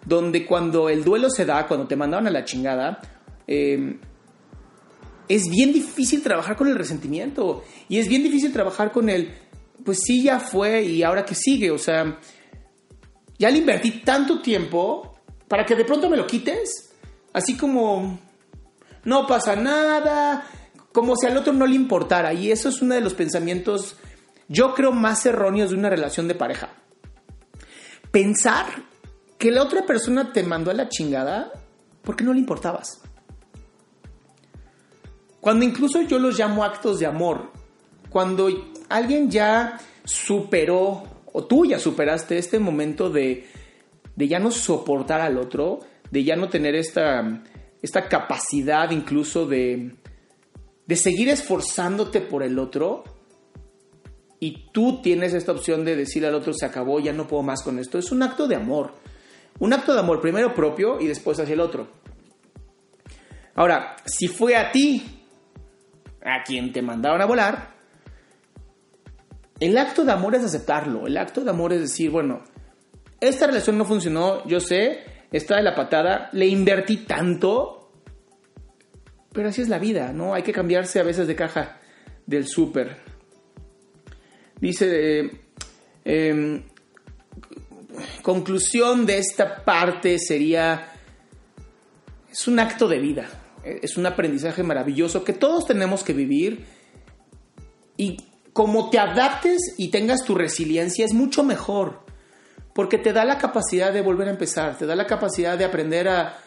donde 0.07 0.47
cuando 0.47 0.88
el 0.88 1.05
duelo 1.05 1.28
se 1.28 1.45
da, 1.45 1.67
cuando 1.67 1.87
te 1.87 1.97
mandaron 1.97 2.26
a 2.26 2.31
la 2.31 2.47
chingada, 2.47 2.99
em, 3.47 4.00
es 5.28 5.49
bien 5.50 5.73
difícil 5.73 6.23
trabajar 6.23 6.56
con 6.56 6.68
el 6.68 6.76
resentimiento 6.76 7.62
y 7.88 7.99
es 7.99 8.08
bien 8.08 8.23
difícil 8.23 8.52
trabajar 8.52 8.92
con 8.92 9.08
el, 9.08 9.35
pues 9.85 9.99
sí, 10.04 10.23
ya 10.23 10.40
fue 10.40 10.82
y 10.82 11.02
ahora 11.02 11.25
que 11.25 11.35
sigue, 11.35 11.70
o 11.70 11.78
sea, 11.78 12.18
ya 13.38 13.50
le 13.50 13.58
invertí 13.58 14.02
tanto 14.02 14.40
tiempo 14.40 15.14
para 15.47 15.64
que 15.64 15.76
de 15.76 15.85
pronto 15.85 16.11
me 16.11 16.16
lo 16.16 16.26
quites, 16.26 16.90
así 17.32 17.56
como, 17.56 18.18
no 19.04 19.26
pasa 19.26 19.56
nada, 19.56 20.47
como 20.92 21.16
si 21.16 21.26
al 21.26 21.37
otro 21.37 21.52
no 21.52 21.66
le 21.66 21.76
importara. 21.76 22.32
Y 22.35 22.50
eso 22.50 22.68
es 22.68 22.82
uno 22.82 22.94
de 22.94 23.00
los 23.00 23.14
pensamientos, 23.14 23.97
yo 24.49 24.75
creo, 24.75 24.92
más 24.92 25.25
erróneos 25.26 25.70
de 25.70 25.76
una 25.76 25.90
relación 25.90 26.28
de 26.28 26.35
pareja. 26.35 26.70
Pensar 28.11 28.66
que 29.38 29.50
la 29.50 29.62
otra 29.62 29.87
persona 29.87 30.32
te 30.32 30.42
mandó 30.42 30.70
a 30.70 30.75
la 30.75 30.88
chingada 30.88 31.52
porque 32.02 32.25
no 32.25 32.32
le 32.32 32.40
importabas. 32.40 33.00
Cuando 35.40 35.64
incluso 35.64 36.02
yo 36.02 36.18
los 36.18 36.38
llamo 36.38 36.64
actos 36.64 36.99
de 36.99 37.07
amor, 37.07 37.50
cuando 38.11 38.49
alguien 38.88 39.30
ya 39.30 39.78
superó, 40.04 41.04
o 41.33 41.45
tú 41.45 41.66
ya 41.66 41.78
superaste 41.78 42.38
este 42.38 42.59
momento 42.59 43.11
de, 43.11 43.47
de 44.16 44.28
ya 44.28 44.38
no 44.38 44.50
soportar 44.50 45.21
al 45.21 45.38
otro, 45.38 45.80
de 46.11 46.25
ya 46.25 46.37
no 46.37 46.49
tener 46.49 46.75
esta, 46.75 47.42
esta 47.83 48.09
capacidad 48.09 48.90
incluso 48.90 49.47
de, 49.47 49.95
de 50.87 50.97
seguir 50.97 51.28
esforzándote 51.28 52.21
por 52.21 52.42
el 52.42 52.59
otro 52.59 53.04
y 54.40 54.71
tú 54.73 55.02
tienes 55.02 55.35
esta 55.35 55.52
opción 55.52 55.85
de 55.85 55.97
decir 55.97 56.25
al 56.25 56.35
otro 56.35 56.52
se 56.52 56.64
acabó, 56.64 57.00
ya 57.00 57.12
no 57.12 57.26
puedo 57.26 57.42
más 57.42 57.62
con 57.62 57.78
esto, 57.78 57.99
es 57.99 58.11
un 58.12 58.23
acto 58.23 58.47
de 58.47 58.57
amor. 58.57 58.95
Un 59.61 59.73
acto 59.73 59.92
de 59.92 60.00
amor 60.00 60.21
primero 60.21 60.54
propio 60.54 61.00
y 61.00 61.09
después 61.09 61.38
hacia 61.40 61.54
el 61.54 61.61
otro. 61.61 61.88
Ahora, 63.57 63.97
si 64.04 64.28
fue 64.28 64.54
a 64.54 64.71
ti 64.71 65.18
a 66.23 66.43
quien 66.43 66.73
te 66.73 66.83
mandaron 66.83 67.21
a 67.21 67.27
volar, 67.27 67.79
el 69.61 69.77
acto 69.77 70.05
de 70.05 70.13
amor 70.13 70.35
es 70.35 70.45
aceptarlo. 70.45 71.07
El 71.07 71.17
acto 71.17 71.43
de 71.43 71.51
amor 71.51 71.73
es 71.73 71.81
decir, 71.81 72.11
bueno, 72.11 72.45
esta 73.21 73.47
relación 73.47 73.77
no 73.77 73.85
funcionó, 73.85 74.47
yo 74.47 74.61
sé, 74.61 75.05
está 75.33 75.57
de 75.57 75.63
la 75.63 75.75
patada, 75.75 76.29
le 76.33 76.47
invertí 76.47 76.99
tanto, 76.99 77.91
pero 79.33 79.49
así 79.49 79.63
es 79.63 79.69
la 79.69 79.79
vida, 79.79 80.13
¿no? 80.13 80.35
Hay 80.35 80.43
que 80.43 80.53
cambiarse 80.53 81.01
a 81.01 81.05
veces 81.05 81.27
de 81.27 81.35
caja 81.35 81.81
del 82.27 82.47
súper. 82.47 82.97
Dice, 84.61 85.31
eh, 86.05 86.63
conclusión 88.23 89.07
de 89.07 89.19
esta 89.19 89.65
parte 89.65 90.19
sería, 90.19 90.93
es 92.31 92.47
un 92.47 92.59
acto 92.61 92.89
de 92.89 92.99
vida, 92.99 93.29
es 93.65 93.97
un 93.97 94.07
aprendizaje 94.07 94.62
maravilloso 94.62 95.25
que 95.25 95.33
todos 95.33 95.67
tenemos 95.67 96.03
que 96.03 96.12
vivir 96.12 96.65
y 97.97 98.17
como 98.53 98.91
te 98.91 98.99
adaptes 98.99 99.75
y 99.77 99.88
tengas 99.88 100.25
tu 100.25 100.35
resiliencia 100.35 101.05
es 101.05 101.12
mucho 101.12 101.45
mejor, 101.45 102.00
porque 102.75 102.99
te 102.99 103.12
da 103.12 103.25
la 103.25 103.38
capacidad 103.38 103.93
de 103.93 104.03
volver 104.03 104.29
a 104.29 104.33
empezar, 104.33 104.77
te 104.79 104.87
da 104.87 104.97
la 104.97 105.07
capacidad 105.07 105.57
de 105.57 105.65
aprender 105.65 106.09
a 106.09 106.38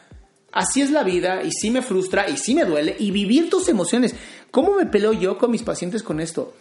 Así 0.51 0.81
es 0.81 0.91
la 0.91 1.03
vida 1.03 1.43
y 1.43 1.51
sí 1.51 1.71
me 1.71 1.81
frustra 1.81 2.29
y 2.29 2.35
sí 2.35 2.53
me 2.53 2.65
duele 2.65 2.95
y 2.99 3.11
vivir 3.11 3.49
tus 3.49 3.69
emociones. 3.69 4.13
¿Cómo 4.51 4.75
me 4.75 4.85
peleo 4.85 5.13
yo 5.13 5.37
con 5.37 5.49
mis 5.49 5.63
pacientes 5.63 6.03
con 6.03 6.19
esto? 6.19 6.55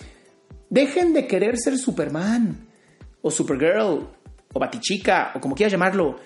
Dejen 0.68 1.12
de 1.12 1.26
querer 1.26 1.58
ser 1.58 1.76
Superman 1.76 2.68
o 3.20 3.30
Supergirl 3.30 4.06
o 4.52 4.58
Batichica 4.58 5.32
o 5.34 5.40
como 5.40 5.56
quieras 5.56 5.72
llamarlo. 5.72 6.20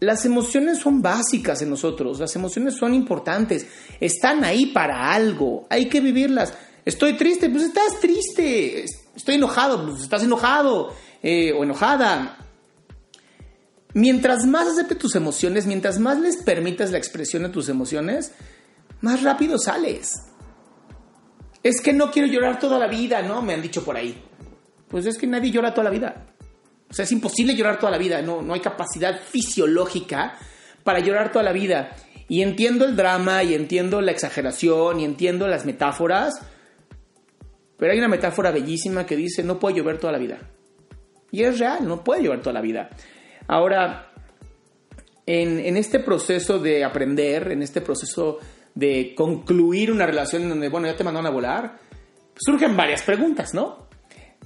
Las 0.00 0.24
emociones 0.24 0.78
son 0.78 1.02
básicas 1.02 1.60
en 1.62 1.70
nosotros, 1.70 2.20
las 2.20 2.34
emociones 2.36 2.74
son 2.74 2.94
importantes, 2.94 3.66
están 3.98 4.44
ahí 4.44 4.66
para 4.66 5.12
algo, 5.12 5.66
hay 5.68 5.88
que 5.88 6.00
vivirlas. 6.00 6.52
Estoy 6.84 7.16
triste, 7.16 7.50
pues 7.50 7.64
estás 7.64 8.00
triste. 8.00 8.84
Estoy 9.14 9.34
enojado, 9.34 9.84
pues 9.86 10.02
estás 10.02 10.22
enojado 10.22 10.94
eh, 11.22 11.52
o 11.52 11.64
enojada 11.64 12.38
mientras 13.94 14.46
más 14.46 14.68
acepte 14.68 14.94
tus 14.94 15.14
emociones, 15.16 15.66
mientras 15.66 15.98
más 15.98 16.18
les 16.18 16.36
permitas 16.36 16.90
la 16.90 16.98
expresión 16.98 17.42
de 17.42 17.48
tus 17.48 17.68
emociones, 17.68 18.32
más 19.00 19.22
rápido 19.22 19.58
sales. 19.58 20.12
Es 21.62 21.80
que 21.80 21.92
no 21.92 22.10
quiero 22.10 22.28
llorar 22.28 22.58
toda 22.58 22.78
la 22.78 22.86
vida, 22.86 23.22
¿no? 23.22 23.42
Me 23.42 23.54
han 23.54 23.62
dicho 23.62 23.84
por 23.84 23.96
ahí. 23.96 24.22
Pues 24.88 25.06
es 25.06 25.18
que 25.18 25.26
nadie 25.26 25.50
llora 25.50 25.74
toda 25.74 25.84
la 25.84 25.90
vida. 25.90 26.26
O 26.90 26.94
sea, 26.94 27.04
es 27.04 27.12
imposible 27.12 27.54
llorar 27.54 27.78
toda 27.78 27.92
la 27.92 27.98
vida. 27.98 28.22
No, 28.22 28.42
no 28.42 28.54
hay 28.54 28.60
capacidad 28.60 29.20
fisiológica 29.20 30.38
para 30.84 31.00
llorar 31.00 31.32
toda 31.32 31.44
la 31.44 31.52
vida. 31.52 31.94
Y 32.28 32.42
entiendo 32.42 32.84
el 32.84 32.96
drama 32.96 33.42
y 33.42 33.54
entiendo 33.54 34.00
la 34.00 34.12
exageración 34.12 35.00
y 35.00 35.04
entiendo 35.04 35.46
las 35.48 35.64
metáforas. 35.64 36.40
Pero 37.76 37.92
hay 37.92 37.98
una 37.98 38.08
metáfora 38.08 38.50
bellísima 38.50 39.06
que 39.06 39.16
dice, 39.16 39.42
no 39.42 39.58
puedo 39.58 39.76
llover 39.76 39.98
toda 39.98 40.12
la 40.12 40.18
vida. 40.18 40.38
Y 41.30 41.42
es 41.42 41.58
real, 41.58 41.86
no 41.86 42.02
puede 42.02 42.22
llover 42.22 42.40
toda 42.40 42.54
la 42.54 42.60
vida. 42.60 42.90
Ahora, 43.46 44.12
en, 45.26 45.76
este 45.76 46.00
proceso 46.00 46.58
de 46.58 46.84
aprender, 46.84 47.52
en 47.52 47.62
este 47.62 47.80
proceso 47.80 48.38
de 48.74 49.14
concluir 49.14 49.92
una 49.92 50.06
relación 50.06 50.42
en 50.42 50.48
donde, 50.50 50.68
bueno, 50.68 50.86
ya 50.86 50.96
te 50.96 51.04
mandaron 51.04 51.26
a 51.26 51.30
volar, 51.30 51.78
surgen 52.34 52.76
varias 52.76 53.02
preguntas, 53.02 53.52
¿no? 53.52 53.87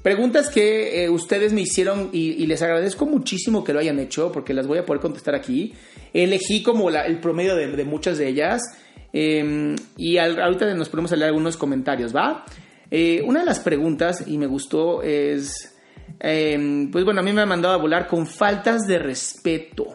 Preguntas 0.03 0.51
que 0.51 1.05
eh, 1.05 1.11
ustedes 1.11 1.53
me 1.53 1.61
hicieron 1.61 2.11
y, 2.13 2.45
les 2.47 2.61
agradezco 2.63 3.07
muchísimo 3.07 3.63
que 3.63 3.73
lo 3.73 3.79
hayan 3.79 3.99
hecho 3.99 4.33
porque 4.33 4.53
las 4.53 4.67
voy 4.67 4.79
a 4.79 4.87
poder 4.87 5.01
contestar 5.01 5.35
aquí. 5.35 5.75
Elegí 6.13 6.63
como 6.63 6.91
el 6.91 7.21
promedio 7.21 7.55
de, 7.55 7.85
muchas 7.85 8.19
de 8.19 8.29
ellas 8.29 8.63
em, 9.13 9.77
y 9.97 10.19
ahorita 10.19 10.75
nos 10.75 10.89
podemos 10.89 11.13
leer 11.13 11.27
algunos 11.27 11.57
comentarios, 11.57 12.15
¿va? 12.15 12.45
Eh, 12.91 13.23
una 13.25 13.41
de 13.41 13.47
las 13.47 13.61
preguntas, 13.61 14.25
y 14.27 14.37
me 14.37 14.47
gustó, 14.47 15.03
es 15.03 15.73
Em, 16.21 16.91
pues 16.91 17.05
bueno, 17.05 17.21
a 17.21 17.23
mí 17.23 17.33
me 17.33 17.43
ha 17.43 17.47
mandado 17.47 17.75
a 17.75 17.79
volar 17.79 18.07
con 18.07 18.27
faltas 18.27 18.83
de 18.83 18.99
respeto. 18.99 19.95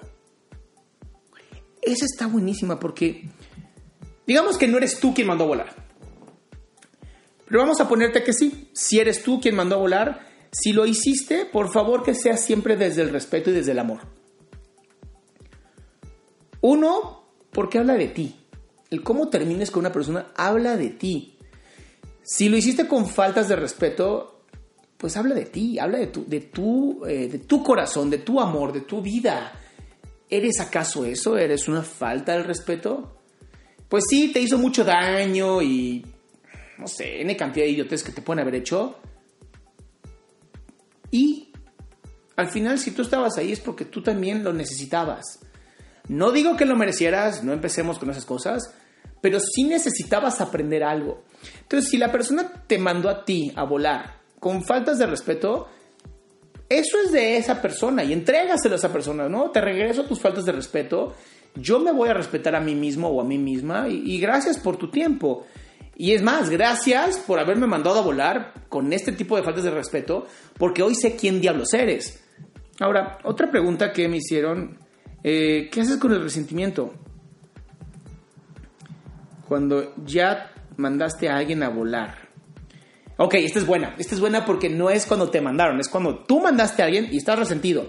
Esa 1.81 2.05
está 2.05 2.27
buenísima 2.27 2.79
porque 2.79 3.23
digamos 4.25 4.57
que 4.57 4.67
no 4.67 4.77
eres 4.77 4.99
tú 4.99 5.13
quien 5.13 5.27
mandó 5.27 5.45
a 5.45 5.47
volar. 5.47 5.86
Pero 7.47 7.61
vamos 7.61 7.79
a 7.79 7.87
ponerte 7.87 8.23
que 8.23 8.33
sí, 8.33 8.69
si 8.73 8.99
eres 8.99 9.23
tú 9.23 9.39
quien 9.39 9.55
mandó 9.55 9.75
a 9.75 9.79
volar, 9.79 10.27
si 10.51 10.73
lo 10.73 10.85
hiciste, 10.85 11.45
por 11.45 11.71
favor 11.71 12.03
que 12.03 12.13
sea 12.13 12.37
siempre 12.37 12.75
desde 12.75 13.01
el 13.01 13.09
respeto 13.09 13.49
y 13.49 13.53
desde 13.53 13.71
el 13.71 13.79
amor. 13.79 14.01
Uno, 16.61 17.23
porque 17.51 17.77
habla 17.77 17.93
de 17.95 18.07
ti. 18.07 18.35
El 18.89 19.03
cómo 19.03 19.29
termines 19.29 19.71
con 19.71 19.81
una 19.81 19.91
persona 19.91 20.31
habla 20.35 20.77
de 20.77 20.89
ti. 20.89 21.37
Si 22.23 22.49
lo 22.49 22.57
hiciste 22.57 22.87
con 22.87 23.07
faltas 23.07 23.47
de 23.47 23.55
respeto, 23.55 24.41
pues 24.97 25.15
habla 25.15 25.35
de 25.35 25.45
ti, 25.45 25.79
habla 25.79 25.99
de 25.99 26.07
tu, 26.07 26.25
de 26.27 26.41
tu, 26.41 27.05
eh, 27.05 27.29
de 27.29 27.39
tu 27.39 27.63
corazón, 27.63 28.09
de 28.09 28.19
tu 28.19 28.39
amor, 28.39 28.73
de 28.73 28.81
tu 28.81 29.01
vida. 29.01 29.53
¿Eres 30.29 30.59
acaso 30.59 31.05
eso? 31.05 31.37
¿Eres 31.37 31.67
una 31.67 31.83
falta 31.83 32.33
de 32.33 32.43
respeto? 32.43 33.17
Pues 33.87 34.05
sí, 34.09 34.31
te 34.33 34.41
hizo 34.41 34.57
mucho 34.57 34.83
daño 34.83 35.61
y 35.61 36.05
no 36.77 36.87
sé, 36.87 37.21
N 37.21 37.35
cantidad 37.35 37.65
de 37.65 37.71
idiotes 37.71 38.03
que 38.03 38.11
te 38.11 38.21
pueden 38.21 38.41
haber 38.41 38.55
hecho. 38.55 38.97
Y 41.11 41.51
al 42.35 42.49
final, 42.49 42.77
si 42.77 42.91
tú 42.91 43.01
estabas 43.01 43.37
ahí 43.37 43.51
es 43.51 43.59
porque 43.59 43.85
tú 43.85 44.01
también 44.01 44.43
lo 44.43 44.53
necesitabas. 44.53 45.39
No 46.07 46.31
digo 46.31 46.55
que 46.55 46.65
lo 46.65 46.75
merecieras, 46.75 47.43
no 47.43 47.51
empecemos 47.51 47.99
con 47.99 48.09
esas 48.09 48.25
cosas, 48.25 48.73
pero 49.21 49.39
sí 49.39 49.63
necesitabas 49.63 50.39
aprender 50.39 50.83
algo. 50.83 51.23
Entonces, 51.61 51.89
si 51.89 51.97
la 51.97 52.11
persona 52.11 52.63
te 52.67 52.77
mandó 52.77 53.09
a 53.09 53.25
ti 53.25 53.51
a 53.55 53.63
volar 53.63 54.21
con 54.39 54.63
faltas 54.63 54.99
de 54.99 55.07
respeto, 55.07 55.67
eso 56.69 56.97
es 57.03 57.11
de 57.11 57.37
esa 57.37 57.61
persona 57.61 58.03
y 58.03 58.13
entrégaselo 58.13 58.75
a 58.75 58.77
esa 58.77 58.93
persona, 58.93 59.27
¿no? 59.27 59.51
Te 59.51 59.61
regreso 59.61 60.05
tus 60.05 60.19
faltas 60.19 60.45
de 60.45 60.51
respeto, 60.51 61.15
yo 61.55 61.79
me 61.79 61.91
voy 61.91 62.09
a 62.09 62.13
respetar 62.13 62.55
a 62.55 62.59
mí 62.59 62.75
mismo 62.75 63.09
o 63.09 63.19
a 63.19 63.23
mí 63.23 63.37
misma 63.37 63.89
y, 63.89 64.03
y 64.05 64.19
gracias 64.19 64.57
por 64.57 64.77
tu 64.77 64.89
tiempo. 64.89 65.45
Y 65.99 66.13
es 66.13 66.21
más, 66.21 66.51
gracias 66.51 67.17
por 67.17 67.39
haberme 67.39 67.65
mandado 67.65 67.97
a 67.97 68.03
volar 68.03 68.53
con 68.69 68.93
este 68.93 69.11
tipo 69.13 69.35
de 69.35 69.41
faltas 69.41 69.63
de 69.63 69.71
respeto, 69.71 70.27
porque 70.55 70.83
hoy 70.83 70.93
sé 70.93 71.15
quién 71.15 71.41
diablos 71.41 71.73
eres. 71.73 72.23
Ahora, 72.79 73.17
otra 73.23 73.49
pregunta 73.49 73.91
que 73.91 74.07
me 74.07 74.17
hicieron, 74.17 74.77
eh, 75.23 75.69
¿qué 75.71 75.81
haces 75.81 75.97
con 75.97 76.13
el 76.13 76.21
resentimiento? 76.21 76.93
Cuando 79.47 79.95
ya 80.05 80.51
mandaste 80.77 81.29
a 81.29 81.37
alguien 81.37 81.63
a 81.63 81.69
volar. 81.69 82.29
Ok, 83.17 83.33
esta 83.33 83.57
es 83.57 83.65
buena. 83.65 83.95
Esta 83.97 84.13
es 84.13 84.21
buena 84.21 84.45
porque 84.45 84.69
no 84.69 84.91
es 84.91 85.07
cuando 85.07 85.31
te 85.31 85.41
mandaron, 85.41 85.79
es 85.79 85.89
cuando 85.89 86.19
tú 86.19 86.39
mandaste 86.39 86.83
a 86.83 86.85
alguien 86.85 87.07
y 87.11 87.17
estás 87.17 87.39
resentido. 87.39 87.87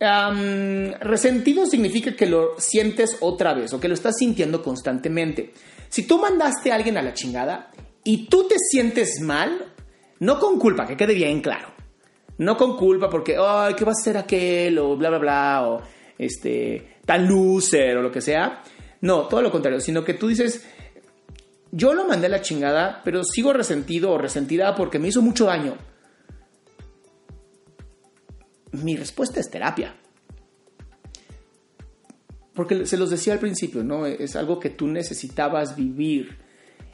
Resentido 0.00 1.66
significa 1.66 2.14
que 2.14 2.26
lo 2.26 2.54
sientes 2.58 3.16
otra 3.20 3.54
vez 3.54 3.72
o 3.72 3.80
que 3.80 3.88
lo 3.88 3.94
estás 3.94 4.16
sintiendo 4.18 4.62
constantemente. 4.62 5.52
Si 5.88 6.06
tú 6.06 6.18
mandaste 6.18 6.70
a 6.70 6.76
alguien 6.76 6.96
a 6.98 7.02
la 7.02 7.14
chingada 7.14 7.70
y 8.04 8.26
tú 8.26 8.46
te 8.46 8.56
sientes 8.58 9.20
mal, 9.20 9.72
no 10.20 10.38
con 10.38 10.58
culpa, 10.58 10.86
que 10.86 10.96
quede 10.96 11.14
bien 11.14 11.40
claro. 11.40 11.72
No 12.38 12.56
con 12.56 12.76
culpa 12.76 13.10
porque, 13.10 13.36
ay, 13.36 13.74
¿qué 13.74 13.84
va 13.84 13.90
a 13.90 13.98
hacer 14.00 14.16
aquel? 14.16 14.78
O 14.78 14.96
bla, 14.96 15.08
bla, 15.08 15.18
bla, 15.18 15.68
o 15.68 15.82
este, 16.16 16.98
tan 17.04 17.26
loser 17.26 17.96
o 17.96 18.02
lo 18.02 18.12
que 18.12 18.20
sea. 18.20 18.62
No, 19.00 19.26
todo 19.26 19.42
lo 19.42 19.50
contrario, 19.50 19.80
sino 19.80 20.04
que 20.04 20.14
tú 20.14 20.28
dices, 20.28 20.64
yo 21.72 21.94
lo 21.94 22.06
mandé 22.06 22.26
a 22.26 22.30
la 22.30 22.40
chingada, 22.40 23.02
pero 23.04 23.24
sigo 23.24 23.52
resentido 23.52 24.12
o 24.12 24.18
resentida 24.18 24.74
porque 24.76 24.98
me 24.98 25.08
hizo 25.08 25.22
mucho 25.22 25.46
daño. 25.46 25.76
Mi 28.72 28.96
respuesta 28.96 29.40
es 29.40 29.50
terapia. 29.50 29.96
Porque 32.54 32.86
se 32.86 32.96
los 32.96 33.10
decía 33.10 33.34
al 33.34 33.38
principio, 33.38 33.84
¿no? 33.84 34.06
Es 34.06 34.34
algo 34.34 34.58
que 34.58 34.70
tú 34.70 34.88
necesitabas 34.88 35.76
vivir. 35.76 36.38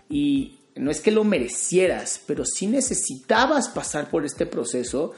Y 0.09 0.59
no 0.77 0.91
es 0.91 1.01
que 1.01 1.11
lo 1.11 1.25
merecieras, 1.25 2.21
pero 2.27 2.45
sí 2.45 2.67
necesitabas 2.67 3.69
pasar 3.69 4.11
por 4.11 4.25
este 4.25 4.47
proceso 4.47 5.13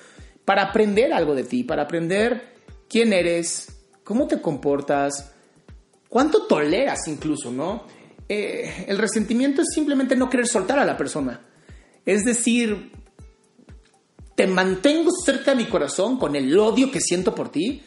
para 0.44 0.62
aprender 0.62 1.12
algo 1.12 1.34
de 1.34 1.44
ti, 1.44 1.64
para 1.64 1.82
aprender 1.82 2.54
quién 2.88 3.12
eres, 3.12 3.68
cómo 4.04 4.28
te 4.28 4.40
comportas, 4.40 5.32
cuánto 6.08 6.46
toleras 6.46 7.08
incluso, 7.08 7.50
¿no? 7.50 7.84
Eh, 8.28 8.84
el 8.88 8.98
resentimiento 8.98 9.62
es 9.62 9.68
simplemente 9.74 10.16
no 10.16 10.30
querer 10.30 10.46
soltar 10.46 10.78
a 10.78 10.84
la 10.84 10.96
persona. 10.96 11.44
Es 12.04 12.24
decir, 12.24 12.92
te 14.36 14.46
mantengo 14.46 15.10
cerca 15.24 15.52
de 15.52 15.56
mi 15.56 15.64
corazón 15.64 16.18
con 16.18 16.36
el 16.36 16.56
odio 16.56 16.90
que 16.90 17.00
siento 17.00 17.34
por 17.34 17.48
ti, 17.48 17.82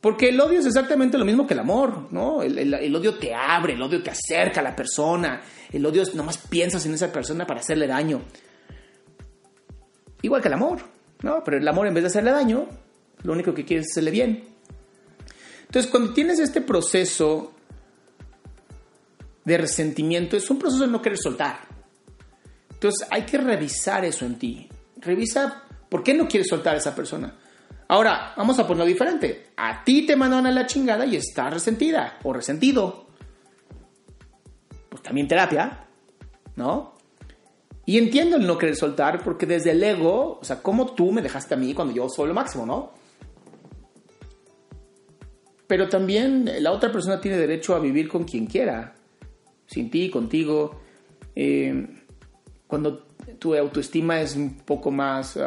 porque 0.00 0.28
el 0.28 0.40
odio 0.40 0.58
es 0.58 0.66
exactamente 0.66 1.16
lo 1.16 1.24
mismo 1.24 1.46
que 1.46 1.54
el 1.54 1.60
amor, 1.60 2.08
¿no? 2.12 2.42
El, 2.42 2.94
odio 2.94 3.14
te 3.14 3.32
abre, 3.32 3.74
el 3.74 3.82
odio 3.82 4.02
te 4.02 4.10
acerca 4.10 4.60
a 4.60 4.64
la 4.64 4.74
persona, 4.74 5.40
el 5.72 5.86
odio 5.86 6.02
es 6.02 6.14
nomás 6.14 6.38
piensas 6.38 6.84
en 6.86 6.94
esa 6.94 7.12
persona 7.12 7.46
para 7.46 7.60
hacerle 7.60 7.86
daño. 7.86 8.20
Igual 10.22 10.42
que 10.42 10.48
el 10.48 10.54
amor, 10.54 10.80
¿no? 11.22 11.42
Pero 11.44 11.56
el 11.56 11.68
amor 11.68 11.86
en 11.86 11.94
vez 11.94 12.02
de 12.02 12.08
hacerle 12.08 12.32
daño, 12.32 12.66
lo 13.22 13.32
único 13.32 13.54
que 13.54 13.64
quiere 13.64 13.82
es 13.82 13.92
hacerle 13.92 14.10
bien. 14.10 14.44
Entonces, 15.66 15.90
cuando 15.90 16.12
tienes 16.12 16.40
este 16.40 16.60
proceso 16.60 17.52
de 19.44 19.56
resentimiento, 19.56 20.36
es 20.36 20.50
un 20.50 20.58
proceso 20.58 20.84
de 20.84 20.90
no 20.90 21.00
querer 21.00 21.18
soltar. 21.18 21.60
Entonces, 22.72 23.06
hay 23.08 23.22
que 23.22 23.38
revisar 23.38 24.04
eso 24.04 24.26
en 24.26 24.36
ti. 24.36 24.68
Revisa 24.98 25.65
por 25.88 26.02
qué 26.02 26.14
no 26.14 26.28
quieres 26.28 26.48
soltar 26.48 26.74
a 26.74 26.78
esa 26.78 26.94
persona. 26.94 27.34
Ahora, 27.88 28.32
vamos 28.36 28.58
a 28.58 28.66
ponerlo 28.66 28.86
diferente. 28.86 29.48
A 29.56 29.84
ti 29.84 30.04
te 30.06 30.16
mandan 30.16 30.46
a 30.46 30.50
la 30.50 30.66
chingada 30.66 31.06
y 31.06 31.16
estás 31.16 31.52
resentida 31.52 32.18
o 32.24 32.32
resentido. 32.32 33.06
Pues 34.88 35.02
también 35.02 35.28
terapia, 35.28 35.86
¿no? 36.56 36.94
Y 37.84 37.98
entiendo 37.98 38.36
el 38.36 38.46
no 38.46 38.58
querer 38.58 38.74
soltar 38.74 39.22
porque 39.22 39.46
desde 39.46 39.70
el 39.70 39.82
ego, 39.82 40.38
o 40.40 40.44
sea, 40.44 40.60
como 40.60 40.94
tú 40.94 41.12
me 41.12 41.22
dejaste 41.22 41.54
a 41.54 41.56
mí 41.56 41.72
cuando 41.72 41.94
yo 41.94 42.08
soy 42.08 42.26
lo 42.26 42.34
máximo, 42.34 42.66
¿no? 42.66 42.92
Pero 45.68 45.88
también 45.88 46.50
la 46.60 46.72
otra 46.72 46.90
persona 46.90 47.20
tiene 47.20 47.36
derecho 47.36 47.76
a 47.76 47.78
vivir 47.78 48.08
con 48.08 48.24
quien 48.24 48.46
quiera, 48.46 48.94
sin 49.66 49.90
ti, 49.90 50.10
contigo. 50.10 50.80
Eh, 51.36 51.86
cuando 52.66 53.05
tu 53.38 53.54
autoestima 53.54 54.20
es 54.20 54.36
un 54.36 54.56
poco 54.58 54.90
más 54.90 55.38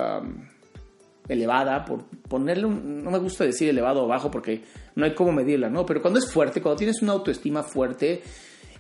elevada, 1.30 1.86
por 1.86 2.04
ponerle 2.28 2.66
un, 2.66 3.04
no 3.04 3.12
me 3.12 3.20
gusta 3.20 3.46
decir 3.46 3.70
elevado 3.70 4.04
o 4.04 4.08
bajo 4.08 4.32
porque 4.32 4.64
no 4.96 5.06
hay 5.06 5.14
cómo 5.14 5.32
medirla, 5.32 5.70
¿no? 5.70 5.86
Pero 5.86 6.02
cuando 6.02 6.20
es 6.20 6.30
fuerte, 6.30 6.62
cuando 6.62 6.78
tienes 6.78 7.02
una 7.02 7.14
autoestima 7.14 7.64
fuerte 7.64 8.24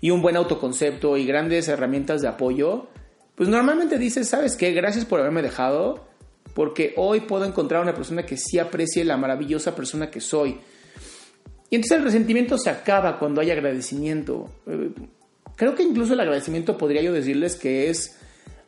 y 0.01 0.09
un 0.09 0.21
buen 0.21 0.35
autoconcepto 0.35 1.15
y 1.15 1.25
grandes 1.25 1.67
herramientas 1.67 2.21
de 2.21 2.27
apoyo, 2.27 2.87
pues 3.35 3.47
normalmente 3.47 3.97
dices, 3.97 4.27
¿sabes 4.27 4.57
qué? 4.57 4.73
Gracias 4.73 5.05
por 5.05 5.19
haberme 5.19 5.41
dejado, 5.41 6.07
porque 6.53 6.93
hoy 6.97 7.21
puedo 7.21 7.45
encontrar 7.45 7.81
una 7.81 7.93
persona 7.93 8.25
que 8.25 8.35
sí 8.35 8.59
aprecie 8.59 9.05
la 9.05 9.15
maravillosa 9.15 9.75
persona 9.75 10.09
que 10.09 10.19
soy. 10.19 10.57
Y 11.69 11.75
entonces 11.75 11.99
el 11.99 12.03
resentimiento 12.03 12.57
se 12.57 12.69
acaba 12.71 13.19
cuando 13.19 13.41
hay 13.41 13.51
agradecimiento. 13.51 14.49
Eh, 14.65 14.89
creo 15.55 15.75
que 15.75 15.83
incluso 15.83 16.13
el 16.13 16.19
agradecimiento 16.19 16.77
podría 16.77 17.03
yo 17.03 17.13
decirles 17.13 17.55
que 17.55 17.89
es 17.89 18.18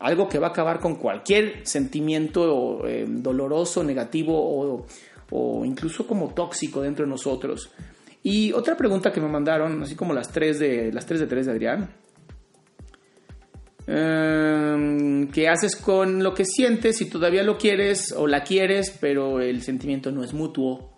algo 0.01 0.27
que 0.27 0.39
va 0.39 0.47
a 0.47 0.49
acabar 0.49 0.79
con 0.79 0.95
cualquier 0.95 1.65
sentimiento 1.65 2.87
eh, 2.87 3.05
doloroso, 3.07 3.83
negativo 3.83 4.85
o, 5.31 5.65
incluso 5.65 6.05
como 6.05 6.33
tóxico 6.33 6.81
dentro 6.81 7.05
de 7.05 7.11
nosotros. 7.11 7.69
Y 8.23 8.51
otra 8.51 8.75
pregunta 8.75 9.11
que 9.11 9.21
me 9.21 9.29
mandaron, 9.29 9.81
así 9.81 9.95
como 9.95 10.13
las 10.13 10.31
3 10.31 10.59
de, 10.59 10.91
las 10.91 11.05
3 11.05 11.21
de 11.21 11.27
3 11.27 11.45
de 11.45 11.51
Adrián. 11.51 11.89
Em, 13.87 15.27
¿Qué 15.29 15.47
haces 15.47 15.75
con 15.75 16.21
lo 16.23 16.33
que 16.33 16.45
sientes 16.45 16.97
si 16.97 17.05
todavía 17.05 17.43
lo 17.43 17.57
quieres 17.57 18.11
o 18.11 18.27
la 18.27 18.43
quieres, 18.43 18.95
pero 18.99 19.39
el 19.39 19.61
sentimiento 19.61 20.11
no 20.11 20.23
es 20.23 20.33
mutuo? 20.33 20.93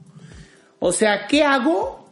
O 0.79 0.91
sea, 0.91 1.27
¿qué 1.27 1.43
hago 1.43 2.09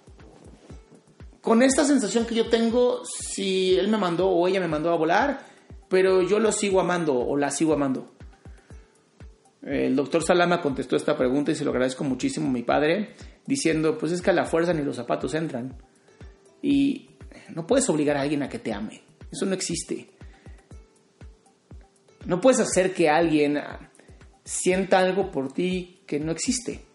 con 1.42 1.62
esta 1.62 1.84
sensación 1.84 2.26
que 2.26 2.36
yo 2.36 2.50
tengo 2.50 3.02
si 3.04 3.76
él 3.76 3.88
me 3.88 3.98
mandó 3.98 4.30
o 4.30 4.48
ella 4.48 4.60
me 4.60 4.68
mandó 4.68 4.92
a 4.92 4.96
volar? 4.96 5.51
Pero 5.92 6.22
yo 6.22 6.40
lo 6.40 6.54
sigo 6.54 6.80
amando 6.80 7.14
o 7.14 7.36
la 7.36 7.52
sigo 7.52 7.74
amando. 7.74 8.14
El 9.62 9.94
doctor 9.94 10.24
Salama 10.24 10.62
contestó 10.62 10.96
esta 10.96 11.18
pregunta 11.18 11.52
y 11.52 11.56
se 11.56 11.66
lo 11.66 11.72
agradezco 11.72 12.06
muchísimo 12.06 12.48
a 12.48 12.52
mi 12.52 12.64
padre, 12.64 13.14
diciendo, 13.46 13.98
pues 13.98 14.14
es 14.14 14.22
que 14.22 14.30
a 14.30 14.34
la 14.34 14.46
fuerza 14.46 14.74
ni 14.74 14.84
los 14.84 14.96
zapatos 14.96 15.34
entran. 15.34 15.76
Y 16.62 17.10
no 17.54 17.68
puedes 17.68 17.90
obligar 17.90 18.16
a 18.16 18.22
alguien 18.22 18.42
a 18.42 18.48
que 18.48 18.58
te 18.58 18.72
ame. 18.72 19.04
Eso 19.30 19.46
no 19.46 19.54
existe. 19.54 20.12
No 22.26 22.40
puedes 22.40 22.62
hacer 22.62 22.94
que 22.94 23.10
alguien 23.10 23.60
sienta 24.46 25.00
algo 25.00 25.30
por 25.30 25.52
ti 25.52 26.00
que 26.08 26.22
no 26.22 26.32
existe. 26.32 26.86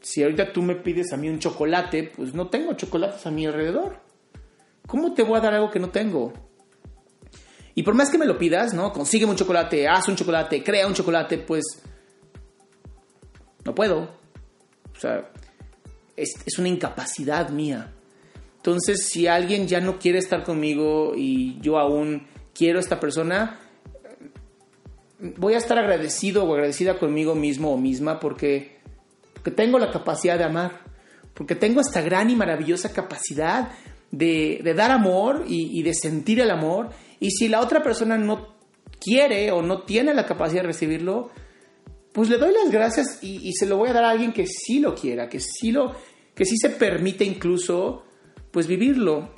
Si 0.00 0.22
ahorita 0.22 0.54
tú 0.54 0.62
me 0.62 0.76
pides 0.76 1.12
a 1.12 1.18
mí 1.18 1.28
un 1.28 1.38
chocolate, 1.38 2.12
pues 2.16 2.32
no 2.32 2.48
tengo 2.48 2.72
chocolates 2.72 3.26
a 3.26 3.30
mi 3.30 3.44
alrededor. 3.44 4.00
¿Cómo 4.86 5.12
te 5.12 5.22
voy 5.22 5.36
a 5.36 5.42
dar 5.42 5.52
algo 5.52 5.70
que 5.70 5.80
no 5.80 5.90
tengo? 5.90 6.32
Y 7.74 7.82
por 7.82 7.94
más 7.94 8.10
que 8.10 8.18
me 8.18 8.26
lo 8.26 8.38
pidas, 8.38 8.72
¿no? 8.72 8.92
Consigue 8.92 9.24
un 9.24 9.36
chocolate, 9.36 9.88
haz 9.88 10.08
un 10.08 10.16
chocolate, 10.16 10.62
crea 10.62 10.86
un 10.86 10.94
chocolate, 10.94 11.38
pues 11.38 11.64
no 13.64 13.74
puedo. 13.74 14.10
O 14.96 15.00
sea, 15.00 15.28
es, 16.16 16.58
una 16.58 16.68
incapacidad 16.68 17.48
mía. 17.50 17.92
Entonces, 18.56 19.08
si 19.08 19.26
alguien 19.26 19.66
ya 19.66 19.80
no 19.80 19.98
quiere 19.98 20.18
estar 20.18 20.44
conmigo 20.44 21.14
y 21.16 21.58
yo 21.60 21.78
aún 21.78 22.28
quiero 22.54 22.78
a 22.78 22.82
esta 22.82 23.00
persona, 23.00 23.58
voy 25.18 25.54
a 25.54 25.58
estar 25.58 25.76
agradecido 25.76 26.44
o 26.44 26.54
agradecida 26.54 26.98
conmigo 26.98 27.34
mismo 27.34 27.72
o 27.72 27.76
misma 27.76 28.20
porque, 28.20 28.78
porque 29.34 29.50
tengo 29.50 29.80
la 29.80 29.90
capacidad 29.90 30.38
de 30.38 30.44
amar, 30.44 30.80
porque 31.34 31.56
tengo 31.56 31.80
esta 31.80 32.00
gran 32.02 32.30
y 32.30 32.36
maravillosa 32.36 32.92
capacidad 32.92 33.72
de, 34.12 34.62
dar 34.76 34.92
amor 34.92 35.44
y 35.46 35.82
de 35.82 35.92
sentir 35.92 36.40
el 36.40 36.52
amor 36.52 36.90
y 37.24 37.30
si 37.30 37.48
la 37.48 37.62
otra 37.62 37.82
persona 37.82 38.18
no 38.18 38.54
quiere 39.00 39.50
o 39.50 39.62
no 39.62 39.80
tiene 39.80 40.12
la 40.12 40.26
capacidad 40.26 40.60
de 40.60 40.66
recibirlo, 40.66 41.30
pues 42.12 42.28
le 42.28 42.36
doy 42.36 42.52
las 42.52 42.70
gracias 42.70 43.18
y, 43.22 43.50
se 43.54 43.64
lo 43.64 43.78
voy 43.78 43.88
a 43.88 43.94
dar 43.94 44.04
a 44.04 44.10
alguien 44.10 44.30
que 44.30 44.46
sí 44.46 44.78
lo 44.78 44.94
quiera, 44.94 45.26
que 45.26 45.40
sí, 45.40 45.72
lo, 45.72 45.94
que 46.34 46.44
sí 46.44 46.56
se 46.58 46.68
permite 46.68 47.24
incluso 47.24 48.04
pues 48.50 48.66
vivirlo. 48.66 49.30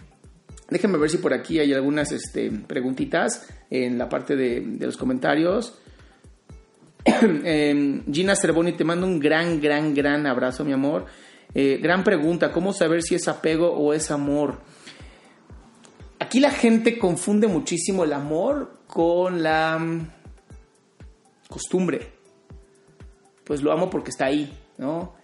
Déjenme 0.68 0.98
ver 0.98 1.10
si 1.10 1.18
por 1.18 1.32
aquí 1.32 1.60
hay 1.60 1.72
algunas 1.72 2.10
este, 2.10 2.50
preguntitas 2.50 3.48
en 3.70 3.98
la 3.98 4.08
parte 4.08 4.34
de, 4.34 4.66
los 4.80 4.96
comentarios. 4.96 5.78
Em, 7.04 8.02
Gina 8.12 8.34
Cervoni, 8.34 8.72
te 8.72 8.82
mando 8.82 9.06
un 9.06 9.20
gran, 9.20 9.60
gran, 9.60 9.94
gran 9.94 10.26
abrazo, 10.26 10.64
mi 10.64 10.72
amor. 10.72 11.06
Eh, 11.54 11.78
gran 11.80 12.02
pregunta, 12.02 12.50
¿cómo 12.50 12.72
saber 12.72 13.04
si 13.04 13.14
es 13.14 13.28
apego 13.28 13.70
o 13.70 13.92
es 13.92 14.10
amor? 14.10 14.58
Aquí 16.36 16.42
la 16.42 16.50
gente 16.50 16.98
confunde 16.98 17.46
muchísimo 17.46 18.04
el 18.04 18.12
amor 18.12 18.80
con 18.86 19.42
la 19.42 19.78
mm, 19.78 20.06
costumbre. 21.48 22.12
Pues 23.42 23.62
lo 23.62 23.72
amo 23.72 23.88
porque 23.88 24.10
está 24.10 24.26
ahí, 24.26 24.52
¿no? 24.76 25.14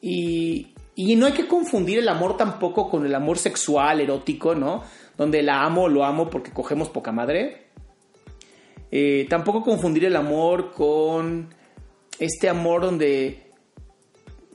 Y, 0.00 0.72
y 0.94 1.16
no 1.16 1.26
hay 1.26 1.32
que 1.32 1.48
confundir 1.48 1.98
el 1.98 2.08
amor 2.08 2.36
tampoco 2.36 2.88
con 2.88 3.04
el 3.04 3.12
amor 3.12 3.38
sexual, 3.38 4.02
erótico, 4.02 4.54
¿no? 4.54 4.84
Donde 5.18 5.42
la 5.42 5.64
amo, 5.64 5.88
lo 5.88 6.04
amo 6.04 6.30
porque 6.30 6.52
cogemos 6.52 6.90
poca 6.90 7.10
madre. 7.10 7.66
Eh, 8.92 9.26
tampoco 9.28 9.64
confundir 9.64 10.04
el 10.04 10.14
amor 10.14 10.70
con 10.70 11.52
este 12.20 12.48
amor 12.48 12.82
donde 12.82 13.50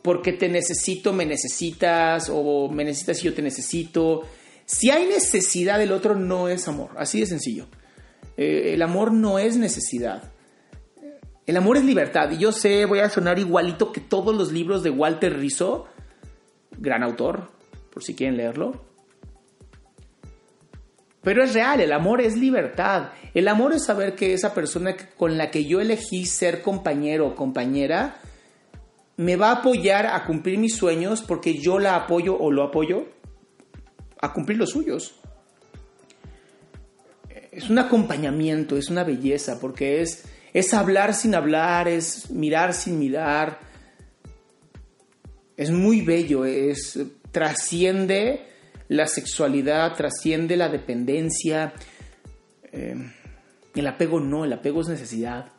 porque 0.01 0.31
te 0.31 0.47
necesito, 0.47 1.11
me 1.11 1.25
necesitas, 1.25 2.31
o 2.33 2.69
me 2.69 2.85
necesitas 2.85 3.19
y 3.19 3.25
yo 3.25 3.33
te 3.33 3.41
necesito. 3.41 4.23
Si 4.67 4.91
hay 4.91 5.07
necesidad 5.07 5.79
del 5.79 5.93
otro, 5.93 6.13
no 6.13 6.49
es 6.49 6.67
amor. 6.67 6.89
Así 6.97 7.21
de 7.21 7.25
sencillo. 7.25 7.67
Eh, 8.35 8.73
el 8.73 8.81
amor 8.81 9.13
no 9.13 9.39
es 9.39 9.55
necesidad. 9.55 10.31
El 11.45 11.55
amor 11.55 11.77
es 11.77 11.85
libertad. 11.85 12.29
Y 12.31 12.37
yo 12.37 12.51
sé, 12.51 12.83
voy 12.85 12.99
a 12.99 13.09
sonar 13.09 13.39
igualito 13.39 13.93
que 13.93 14.01
todos 14.01 14.35
los 14.35 14.51
libros 14.51 14.83
de 14.83 14.89
Walter 14.89 15.39
Rizzo, 15.39 15.87
gran 16.77 17.01
autor, 17.01 17.49
por 17.93 18.03
si 18.03 18.13
quieren 18.13 18.35
leerlo. 18.35 18.83
Pero 21.21 21.45
es 21.45 21.53
real, 21.53 21.79
el 21.79 21.93
amor 21.93 22.19
es 22.19 22.35
libertad. 22.35 23.11
El 23.33 23.47
amor 23.47 23.71
es 23.71 23.85
saber 23.85 24.15
que 24.15 24.33
esa 24.33 24.53
persona 24.53 24.97
con 25.15 25.37
la 25.37 25.49
que 25.49 25.63
yo 25.63 25.79
elegí 25.79 26.25
ser 26.25 26.61
compañero 26.61 27.27
o 27.27 27.35
compañera 27.35 28.17
me 29.15 29.37
va 29.37 29.49
a 29.49 29.55
apoyar 29.59 30.07
a 30.07 30.25
cumplir 30.25 30.59
mis 30.59 30.75
sueños 30.75 31.21
porque 31.21 31.57
yo 31.57 31.79
la 31.79 31.95
apoyo 31.95 32.37
o 32.37 32.51
lo 32.51 32.63
apoyo 32.63 33.16
a 34.21 34.33
cumplir 34.33 34.57
los 34.57 34.71
suyos. 34.71 35.15
Es 37.51 37.69
un 37.69 37.79
acompañamiento, 37.79 38.77
es 38.77 38.89
una 38.89 39.03
belleza, 39.03 39.59
porque 39.59 40.01
es, 40.01 40.25
es 40.53 40.73
hablar 40.73 41.13
sin 41.13 41.35
hablar, 41.35 41.87
es 41.87 42.29
mirar 42.29 42.73
sin 42.73 42.99
mirar. 42.99 43.59
Es 45.55 45.71
muy 45.71 46.01
bello, 46.01 46.45
es 46.45 46.99
trasciende 47.31 48.47
la 48.89 49.07
sexualidad, 49.07 49.95
trasciende 49.95 50.55
la 50.55 50.69
dependencia. 50.69 51.73
Eh, 52.71 52.95
el 53.75 53.87
apego 53.87 54.19
no, 54.19 54.45
el 54.45 54.53
apego 54.53 54.81
es 54.81 54.87
necesidad. 54.87 55.51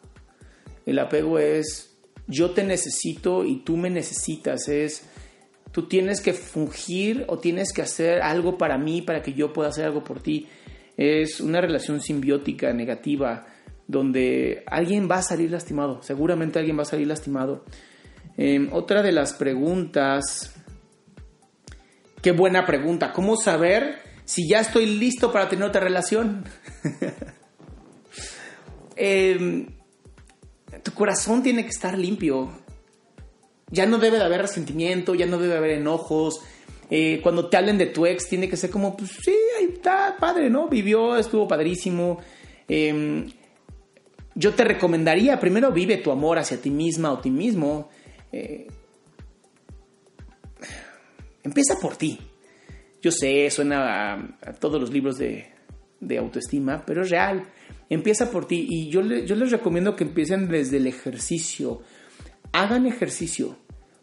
El 0.87 0.99
apego 0.99 1.39
es 1.39 1.97
yo 2.27 2.51
te 2.51 2.63
necesito 2.63 3.45
y 3.45 3.61
tú 3.65 3.77
me 3.77 3.91
necesitas. 3.91 4.69
Es 4.69 5.03
tú 5.73 5.89
tienes 5.89 6.21
que 6.21 6.33
fungir 6.33 7.25
o 7.29 7.39
tienes 7.39 7.73
que 7.73 7.83
hacer 7.83 8.23
algo 8.23 8.59
para 8.59 8.79
mí 8.79 9.03
para 9.03 9.23
que 9.23 9.33
yo 9.33 9.53
pueda 9.53 9.69
hacer 9.69 9.85
algo 9.85 10.05
por 10.05 10.21
ti. 10.21 10.49
Es 10.97 11.41
una 11.41 11.61
relación 11.61 12.01
simbiótica, 12.01 12.73
negativa, 12.73 13.47
donde 13.87 14.65
alguien 14.67 15.09
va 15.11 15.17
a 15.17 15.23
salir 15.23 15.51
lastimado. 15.51 16.03
Seguramente 16.03 16.59
alguien 16.59 16.79
va 16.79 16.83
a 16.83 16.87
salir 16.87 17.07
lastimado. 17.07 17.65
Em, 18.37 18.69
otra 18.73 19.03
de 19.03 19.13
las 19.13 19.33
preguntas 19.33 20.55
Qué 22.23 22.33
buena 22.33 22.67
pregunta. 22.67 23.13
¿Cómo 23.13 23.37
saber 23.37 24.01
si 24.25 24.49
ya 24.49 24.61
estoy 24.61 24.87
listo 24.87 25.33
para 25.33 25.49
tener 25.49 25.65
otra 25.65 25.81
relación? 25.81 26.45
Em, 29.01 29.69
tu 30.83 30.91
corazón 30.93 31.41
tiene 31.41 31.63
que 31.63 31.69
estar 31.69 31.97
limpio. 31.97 32.51
Ya 33.71 33.87
no 33.87 33.99
debe 33.99 34.19
de 34.19 34.25
haber 34.25 34.43
resentimiento, 34.43 35.15
ya 35.15 35.27
no 35.27 35.39
debe 35.39 35.53
de 35.53 35.59
haber 35.59 35.71
enojos. 35.73 36.41
Eh, 36.91 37.21
cuando 37.23 37.49
te 37.49 37.57
hablen 37.57 37.79
de 37.79 37.87
tu 37.87 38.07
ex, 38.07 38.29
tiene 38.29 38.49
que 38.49 38.57
ser 38.57 38.71
como, 38.71 38.97
pues 38.97 39.11
sí, 39.23 39.35
ahí 39.59 39.71
está, 39.75 40.17
padre, 40.19 40.49
¿no? 40.49 40.69
Vivió, 40.69 41.17
estuvo 41.17 41.47
padrísimo. 41.47 42.19
Em, 42.67 43.31
yo 44.35 44.55
te 44.55 44.65
recomendaría, 44.65 45.39
primero 45.39 45.71
vive 45.73 45.99
tu 45.99 46.11
amor 46.11 46.39
hacia 46.39 46.61
ti 46.61 46.71
misma 46.71 47.13
o 47.13 47.19
ti 47.19 47.31
mismo. 47.31 47.91
Eh, 48.33 48.69
Empieza 51.49 51.77
por 51.81 51.97
ti. 51.97 52.19
Yo 53.01 53.11
sé, 53.11 53.49
suena 53.51 54.13
a, 54.13 54.53
todos 54.61 54.79
los 54.79 54.93
libros 54.93 55.17
de, 55.17 55.47
autoestima, 56.19 56.85
pero 56.85 57.03
es 57.03 57.11
real. 57.11 57.43
Empieza 57.89 58.31
por 58.31 58.47
ti 58.47 58.67
y 58.69 58.91
yo, 58.91 59.01
yo 59.01 59.35
les 59.35 59.51
recomiendo 59.51 59.97
que 59.97 60.05
empiecen 60.05 60.49
desde 60.49 60.77
el 60.77 60.87
ejercicio. 60.87 61.81
Hagan 62.53 62.87
ejercicio, 62.87 63.57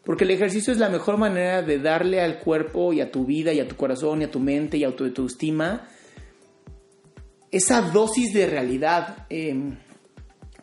porque 0.03 0.23
el 0.23 0.31
ejercicio 0.31 0.71
es 0.71 0.79
la 0.79 0.89
mejor 0.89 1.17
manera 1.17 1.61
de 1.61 1.79
darle 1.79 2.21
al 2.21 2.39
cuerpo 2.39 2.93
y 2.93 3.01
a 3.01 3.11
tu 3.11 3.25
vida 3.25 3.53
y 3.53 3.59
a 3.59 3.67
tu 3.67 3.75
corazón 3.75 4.21
y 4.21 4.25
a 4.25 4.31
tu 4.31 4.39
mente 4.39 4.77
y 4.77 4.83
a 4.83 4.95
tu 4.95 5.05
autoestima 5.05 5.87
esa 7.55 7.81
dosis 7.81 8.33
de 8.33 8.47
realidad. 8.47 9.25
Em, 9.29 9.77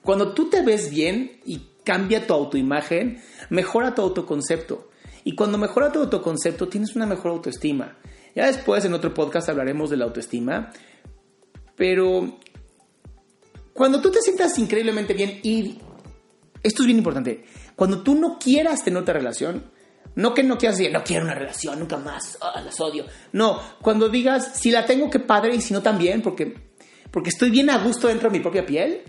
cuando 0.03 0.35
tú 0.35 0.51
te 0.51 0.61
ves 0.63 0.91
bien 0.91 1.41
y 1.47 1.63
cambia 1.85 2.27
tu 2.27 2.35
autoimagen, 2.35 3.23
mejora 3.49 3.95
tu 3.95 4.03
autoconcepto. 4.03 4.91
Y 5.25 5.35
cuando 5.35 5.57
mejora 5.57 5.91
tu 5.91 6.01
autoconcepto, 6.01 6.69
tienes 6.69 6.95
una 6.95 7.07
mejor 7.07 7.31
autoestima. 7.31 7.97
Ya 8.35 8.47
después 8.47 8.85
en 8.85 8.93
otro 8.93 9.15
podcast 9.15 9.49
hablaremos 9.49 9.89
de 9.89 9.97
la 9.97 10.05
autoestima. 10.05 10.71
Pero 11.77 12.39
cuando 13.73 14.03
tú 14.03 14.11
te 14.11 14.21
sientas 14.21 14.59
increíblemente 14.59 15.15
bien 15.15 15.41
y 15.43 15.79
esto 16.63 16.83
es 16.83 16.87
bien 16.87 16.99
importante, 16.99 17.45
cuando 17.77 18.03
tú 18.03 18.15
no 18.15 18.39
quieras 18.39 18.85
tener 18.85 19.03
otra 19.03 19.15
relación, 19.15 19.65
no 20.15 20.35
que 20.35 20.43
no 20.43 20.59
quieras 20.59 20.79
decir, 20.79 20.93
no 20.93 21.05
quiero 21.05 21.25
una 21.25 21.35
relación, 21.35 21.79
nunca 21.79 21.97
más, 21.97 22.39
oh, 22.41 22.61
las 22.61 22.81
odio. 22.81 23.07
No, 23.33 23.61
cuando 23.81 24.09
digas, 24.09 24.53
si 24.55 24.71
la 24.71 24.85
tengo, 24.85 25.11
que 25.11 25.21
padre, 25.21 25.55
y 25.55 25.61
si 25.61 25.73
no 25.73 25.83
también, 25.83 26.23
porque, 26.23 26.55
porque 27.11 27.31
estoy 27.31 27.51
bien 27.51 27.71
a 27.71 27.79
gusto 27.79 28.09
dentro 28.09 28.31
de 28.31 28.39
mi 28.39 28.43
propia 28.43 28.67
piel, 28.67 29.03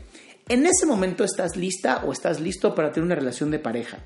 en 0.47 0.65
ese 0.65 0.85
momento 0.85 1.23
estás 1.23 1.55
lista 1.55 2.03
o 2.05 2.11
estás 2.11 2.39
listo 2.39 2.73
para 2.75 2.91
tener 2.91 3.05
una 3.05 3.15
relación 3.15 3.51
de 3.51 3.59
pareja. 3.59 3.99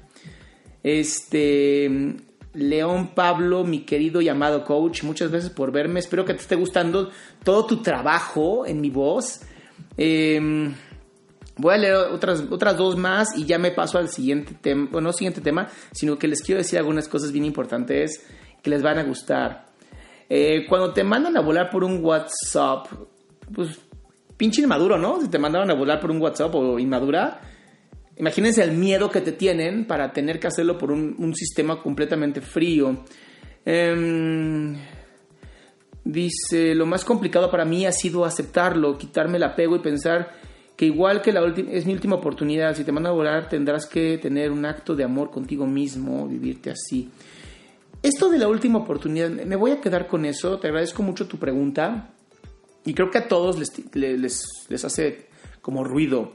Este, 0.84 2.16
León 2.54 3.14
Pablo, 3.14 3.64
mi 3.64 3.82
querido 3.82 4.22
y 4.22 4.30
amado 4.30 4.64
coach, 4.64 5.04
muchas 5.04 5.32
gracias 5.32 5.52
por 5.52 5.72
verme. 5.72 6.00
Espero 6.00 6.26
que 6.26 6.34
te 6.34 6.42
esté 6.42 6.56
gustando 6.56 7.12
todo 7.44 7.66
tu 7.66 7.82
trabajo 7.82 8.66
en 8.66 8.82
mi 8.82 8.90
voz. 8.90 9.42
Em, 9.96 10.74
voy 11.58 11.76
a 11.76 11.78
leer 11.78 11.96
otras, 11.96 12.44
otras 12.50 12.78
dos 12.78 12.96
más 12.98 13.38
y 13.38 13.46
ya 13.46 13.58
me 13.58 13.72
paso 13.72 13.98
al 13.98 14.10
siguiente 14.10 14.56
tema. 14.60 14.88
Bueno, 14.92 15.10
no 15.10 15.14
siguiente 15.14 15.42
tema, 15.42 15.70
sino 15.92 16.18
que 16.18 16.28
les 16.28 16.42
quiero 16.42 16.60
decir 16.60 16.80
algunas 16.80 17.08
cosas 17.08 17.32
bien 17.32 17.46
importantes 17.46 18.26
que 18.62 18.70
les 18.70 18.82
van 18.82 19.00
a 19.00 19.04
gustar. 19.04 19.68
Eh, 20.30 20.66
cuando 20.68 20.94
te 20.94 21.04
mandan 21.04 21.38
a 21.38 21.42
volar 21.42 21.70
por 21.70 21.84
un 21.84 22.04
WhatsApp, 22.04 22.88
pues 23.54 23.80
pinche 24.36 24.62
inmaduro, 24.62 24.98
¿no? 24.98 25.22
Si 25.22 25.30
te 25.30 25.40
mandaron 25.40 25.72
a 25.72 25.74
volar 25.74 26.00
por 26.00 26.12
un 26.12 26.22
WhatsApp 26.22 26.54
o 26.56 26.78
inmadura, 26.80 27.40
Imagínense 28.20 28.64
el 28.64 28.72
miedo 28.72 29.12
que 29.12 29.22
te 29.22 29.32
tienen 29.32 29.86
para 29.86 30.12
tener 30.12 30.40
que 30.40 30.48
hacerlo 30.48 30.78
por 30.78 30.92
un, 30.92 31.36
sistema 31.36 31.82
completamente 31.84 32.42
frío. 32.42 33.04
Em, 33.64 34.76
dice, 36.04 36.74
lo 36.74 36.88
más 36.88 37.06
complicado 37.06 37.52
para 37.52 37.64
mí 37.64 37.86
ha 37.86 37.92
sido 37.92 38.26
aceptarlo, 38.26 38.98
quitarme 38.98 39.38
el 39.38 39.44
apego 39.44 39.76
y 39.76 39.80
pensar 39.80 40.32
que 40.78 40.86
igual 40.86 41.22
que 41.22 41.34
la 41.34 41.44
es 41.46 41.86
mi 41.86 41.94
última 41.94 42.16
oportunidad, 42.16 42.76
si 42.76 42.84
te 42.84 42.92
mandan 42.92 43.12
a 43.12 43.16
volar 43.16 43.50
tendrás 43.50 43.88
que 43.88 44.18
tener 44.20 44.52
un 44.52 44.64
acto 44.66 44.96
de 44.96 45.04
amor 45.04 45.32
contigo 45.32 45.66
mismo, 45.66 46.28
vivirte 46.28 46.70
así. 46.70 47.10
Esto 48.04 48.30
de 48.30 48.38
la 48.38 48.48
última 48.48 48.78
oportunidad, 48.80 49.30
me 49.30 49.56
voy 49.56 49.72
a 49.72 49.82
quedar 49.82 50.08
con 50.08 50.24
eso, 50.24 50.60
te 50.60 50.68
agradezco 50.68 51.02
mucho 51.02 51.28
tu 51.28 51.38
pregunta 51.38 52.14
y 52.86 52.94
creo 52.94 53.10
que 53.10 53.18
a 53.18 53.28
todos 53.28 53.58
les, 53.58 53.74
les, 53.96 54.46
les 54.70 54.86
hace 54.86 55.28
como 55.62 55.84
ruido 55.84 56.34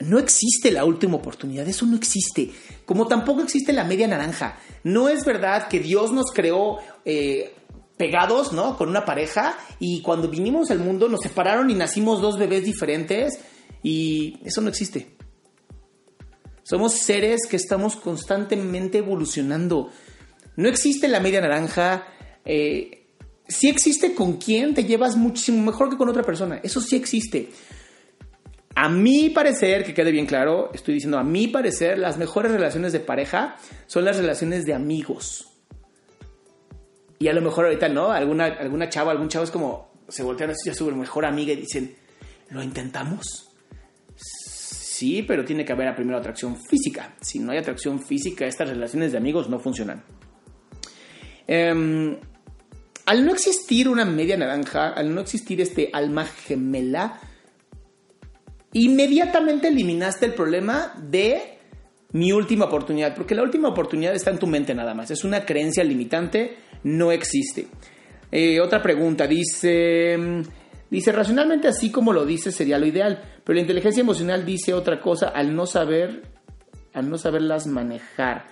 no 0.00 0.18
existe 0.18 0.70
la 0.70 0.84
última 0.84 1.16
oportunidad, 1.16 1.66
eso 1.68 1.86
no 1.86 1.96
existe. 1.96 2.50
Como 2.84 3.06
tampoco 3.06 3.42
existe 3.42 3.72
la 3.72 3.84
media 3.84 4.08
naranja. 4.08 4.58
No 4.84 5.08
es 5.08 5.24
verdad 5.24 5.68
que 5.68 5.80
Dios 5.80 6.12
nos 6.12 6.32
creó 6.32 6.78
eh, 7.04 7.54
pegados, 7.96 8.52
¿no? 8.52 8.76
Con 8.76 8.88
una 8.88 9.04
pareja 9.04 9.56
y 9.78 10.02
cuando 10.02 10.28
vinimos 10.28 10.70
al 10.70 10.78
mundo 10.78 11.08
nos 11.08 11.20
separaron 11.20 11.70
y 11.70 11.74
nacimos 11.74 12.20
dos 12.20 12.38
bebés 12.38 12.64
diferentes 12.64 13.38
y 13.82 14.38
eso 14.44 14.60
no 14.60 14.68
existe. 14.68 15.16
Somos 16.62 16.94
seres 16.94 17.40
que 17.48 17.56
estamos 17.56 17.96
constantemente 17.96 18.98
evolucionando. 18.98 19.90
No 20.56 20.68
existe 20.68 21.08
la 21.08 21.20
media 21.20 21.40
naranja. 21.40 22.06
Eh, 22.44 23.06
sí 23.48 23.68
existe 23.68 24.14
con 24.14 24.36
quién 24.36 24.74
te 24.74 24.84
llevas 24.84 25.16
muchísimo 25.16 25.62
mejor 25.62 25.90
que 25.90 25.96
con 25.96 26.08
otra 26.08 26.22
persona. 26.22 26.60
Eso 26.62 26.80
sí 26.80 26.96
existe. 26.96 27.50
A 28.74 28.88
mi 28.88 29.28
parecer, 29.28 29.84
que 29.84 29.92
quede 29.92 30.12
bien 30.12 30.24
claro, 30.24 30.70
estoy 30.72 30.94
diciendo 30.94 31.18
a 31.18 31.24
mi 31.24 31.48
parecer, 31.48 31.98
las 31.98 32.16
mejores 32.16 32.52
relaciones 32.52 32.92
de 32.92 33.00
pareja 33.00 33.56
son 33.86 34.04
las 34.04 34.16
relaciones 34.16 34.64
de 34.64 34.72
amigos. 34.72 35.51
Y 37.22 37.28
a 37.28 37.32
lo 37.32 37.40
mejor 37.40 37.66
ahorita, 37.66 37.88
¿no? 37.88 38.10
Alguna, 38.10 38.46
alguna 38.46 38.88
chava, 38.88 39.12
algún 39.12 39.28
chavo 39.28 39.44
es 39.44 39.52
como, 39.52 39.92
se 40.08 40.24
voltean 40.24 40.50
a 40.50 40.54
su 40.56 40.90
mejor 40.90 41.24
amiga 41.24 41.52
y 41.52 41.56
dicen, 41.56 41.94
¿lo 42.50 42.60
intentamos? 42.64 43.48
Sí, 44.16 45.22
pero 45.22 45.44
tiene 45.44 45.64
que 45.64 45.72
haber 45.72 45.94
primero 45.94 46.18
atracción 46.18 46.56
física. 46.56 47.14
Si 47.20 47.38
no 47.38 47.52
hay 47.52 47.58
atracción 47.58 48.02
física, 48.02 48.44
estas 48.44 48.70
relaciones 48.70 49.12
de 49.12 49.18
amigos 49.18 49.48
no 49.48 49.60
funcionan. 49.60 50.02
Em, 51.46 52.18
al 53.06 53.24
no 53.24 53.32
existir 53.32 53.88
una 53.88 54.04
media 54.04 54.36
naranja, 54.36 54.88
al 54.88 55.14
no 55.14 55.20
existir 55.20 55.60
este 55.60 55.90
alma 55.92 56.24
gemela, 56.24 57.20
inmediatamente 58.72 59.68
eliminaste 59.68 60.26
el 60.26 60.34
problema 60.34 60.92
de 61.00 61.58
mi 62.10 62.32
última 62.32 62.64
oportunidad, 62.64 63.14
porque 63.14 63.36
la 63.36 63.44
última 63.44 63.68
oportunidad 63.68 64.12
está 64.12 64.32
en 64.32 64.40
tu 64.40 64.48
mente 64.48 64.74
nada 64.74 64.92
más, 64.92 65.12
es 65.12 65.22
una 65.22 65.44
creencia 65.44 65.84
limitante, 65.84 66.71
no 66.84 67.12
existe. 67.12 67.68
Eh, 68.30 68.60
otra 68.60 68.82
pregunta, 68.82 69.26
dice, 69.26 70.16
dice, 70.90 71.12
racionalmente 71.12 71.68
así 71.68 71.90
como 71.90 72.12
lo 72.12 72.24
dice 72.24 72.50
sería 72.50 72.78
lo 72.78 72.86
ideal, 72.86 73.22
pero 73.44 73.54
la 73.54 73.60
inteligencia 73.60 74.00
emocional 74.00 74.46
dice 74.46 74.72
otra 74.72 75.00
cosa 75.00 75.28
al 75.28 75.54
no 75.54 75.66
saber, 75.66 76.22
al 76.94 77.10
no 77.10 77.18
saberlas 77.18 77.66
manejar. 77.66 78.46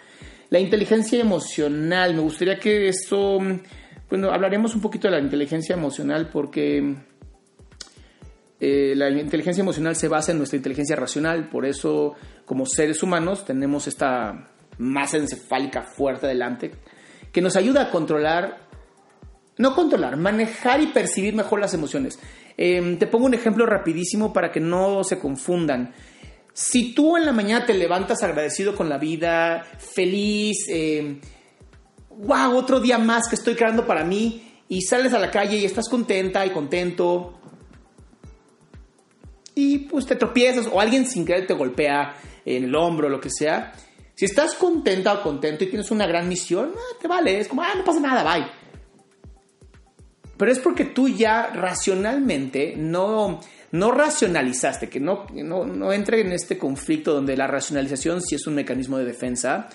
La 0.50 0.58
inteligencia 0.58 1.20
emocional, 1.20 2.14
me 2.14 2.20
gustaría 2.20 2.58
que 2.58 2.88
esto, 2.88 3.38
bueno, 4.10 4.30
hablaremos 4.30 4.74
un 4.74 4.82
poquito 4.82 5.08
de 5.08 5.12
la 5.12 5.22
inteligencia 5.22 5.74
emocional 5.74 6.28
porque 6.30 6.96
eh, 8.60 8.94
la 8.96 9.08
inteligencia 9.10 9.62
emocional 9.62 9.96
se 9.96 10.08
basa 10.08 10.32
en 10.32 10.38
nuestra 10.38 10.58
inteligencia 10.58 10.96
racional, 10.96 11.48
por 11.48 11.64
eso 11.64 12.16
como 12.44 12.66
seres 12.66 13.02
humanos 13.02 13.46
tenemos 13.46 13.86
esta 13.86 14.50
masa 14.76 15.16
encefálica 15.16 15.82
fuerte 15.82 16.26
adelante 16.26 16.72
que 17.32 17.40
nos 17.40 17.56
ayuda 17.56 17.82
a 17.82 17.90
controlar, 17.90 18.68
no 19.58 19.74
controlar, 19.74 20.16
manejar 20.16 20.80
y 20.80 20.88
percibir 20.88 21.34
mejor 21.34 21.60
las 21.60 21.74
emociones. 21.74 22.18
Em, 22.56 22.98
te 22.98 23.06
pongo 23.06 23.26
un 23.26 23.34
ejemplo 23.34 23.66
rapidísimo 23.66 24.32
para 24.32 24.50
que 24.50 24.60
no 24.60 25.04
se 25.04 25.18
confundan. 25.18 25.94
Si 26.52 26.94
tú 26.94 27.16
en 27.16 27.26
la 27.26 27.32
mañana 27.32 27.64
te 27.64 27.74
levantas 27.74 28.22
agradecido 28.22 28.74
con 28.74 28.88
la 28.88 28.98
vida, 28.98 29.64
feliz, 29.78 30.66
wow, 32.08 32.50
em, 32.50 32.56
otro 32.56 32.80
día 32.80 32.98
más 32.98 33.28
que 33.28 33.36
estoy 33.36 33.54
creando 33.54 33.86
para 33.86 34.04
mí, 34.04 34.46
y 34.68 34.82
sales 34.82 35.12
a 35.14 35.18
la 35.18 35.30
calle 35.30 35.56
y 35.56 35.64
estás 35.64 35.88
contenta 35.88 36.46
y 36.46 36.50
contento, 36.50 37.40
y 39.54 39.78
pues 39.78 40.06
te 40.06 40.16
tropiezas 40.16 40.68
o 40.70 40.80
alguien 40.80 41.06
sin 41.06 41.24
querer 41.24 41.46
te 41.46 41.54
golpea 41.54 42.14
en 42.44 42.64
el 42.64 42.74
hombro, 42.74 43.08
lo 43.08 43.20
que 43.20 43.30
sea. 43.30 43.72
Si 44.20 44.26
estás 44.26 44.54
contenta 44.54 45.14
o 45.14 45.22
contento 45.22 45.64
y 45.64 45.68
tienes 45.68 45.90
una 45.90 46.06
gran 46.06 46.28
misión, 46.28 46.72
te 47.00 47.08
vale, 47.08 47.40
es 47.40 47.48
como, 47.48 47.62
ah, 47.62 47.72
no 47.74 47.82
pasa 47.82 48.00
nada, 48.00 48.22
bye. 48.22 48.46
Pero 50.36 50.52
es 50.52 50.58
porque 50.58 50.84
tú 50.84 51.08
ya 51.08 51.46
racionalmente 51.46 52.74
no, 52.76 53.40
no 53.72 53.90
racionalizaste, 53.90 54.90
que 54.90 55.00
no, 55.00 55.24
no, 55.32 55.64
no 55.64 55.90
entre 55.94 56.20
en 56.20 56.32
este 56.32 56.58
conflicto 56.58 57.14
donde 57.14 57.34
la 57.34 57.46
racionalización 57.46 58.20
sí 58.20 58.34
es 58.34 58.46
un 58.46 58.56
mecanismo 58.56 58.98
de 58.98 59.06
defensa 59.06 59.70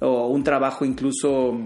o 0.00 0.30
un 0.30 0.42
trabajo 0.42 0.84
incluso 0.84 1.56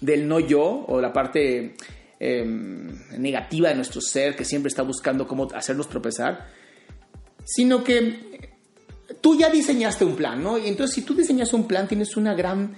del 0.00 0.28
no 0.28 0.38
yo 0.38 0.84
o 0.86 1.00
la 1.00 1.12
parte 1.12 1.74
em, 2.20 2.96
negativa 3.18 3.70
de 3.70 3.74
nuestro 3.74 4.00
ser 4.00 4.36
que 4.36 4.44
siempre 4.44 4.68
está 4.68 4.82
buscando 4.82 5.26
cómo 5.26 5.48
hacernos 5.52 5.88
tropezar, 5.88 6.46
sino 7.44 7.82
que 7.82 8.33
tú 9.20 9.38
ya 9.38 9.50
diseñaste 9.50 10.04
un 10.04 10.16
plan, 10.16 10.42
¿no? 10.42 10.58
Y 10.58 10.68
entonces 10.68 10.94
si 10.94 11.02
tú 11.02 11.14
diseñas 11.14 11.52
un 11.52 11.66
plan 11.66 11.88
tienes 11.88 12.16
una 12.16 12.34
gran, 12.34 12.76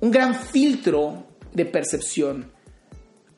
un 0.00 0.10
gran 0.10 0.34
filtro 0.34 1.26
de 1.52 1.64
percepción 1.64 2.56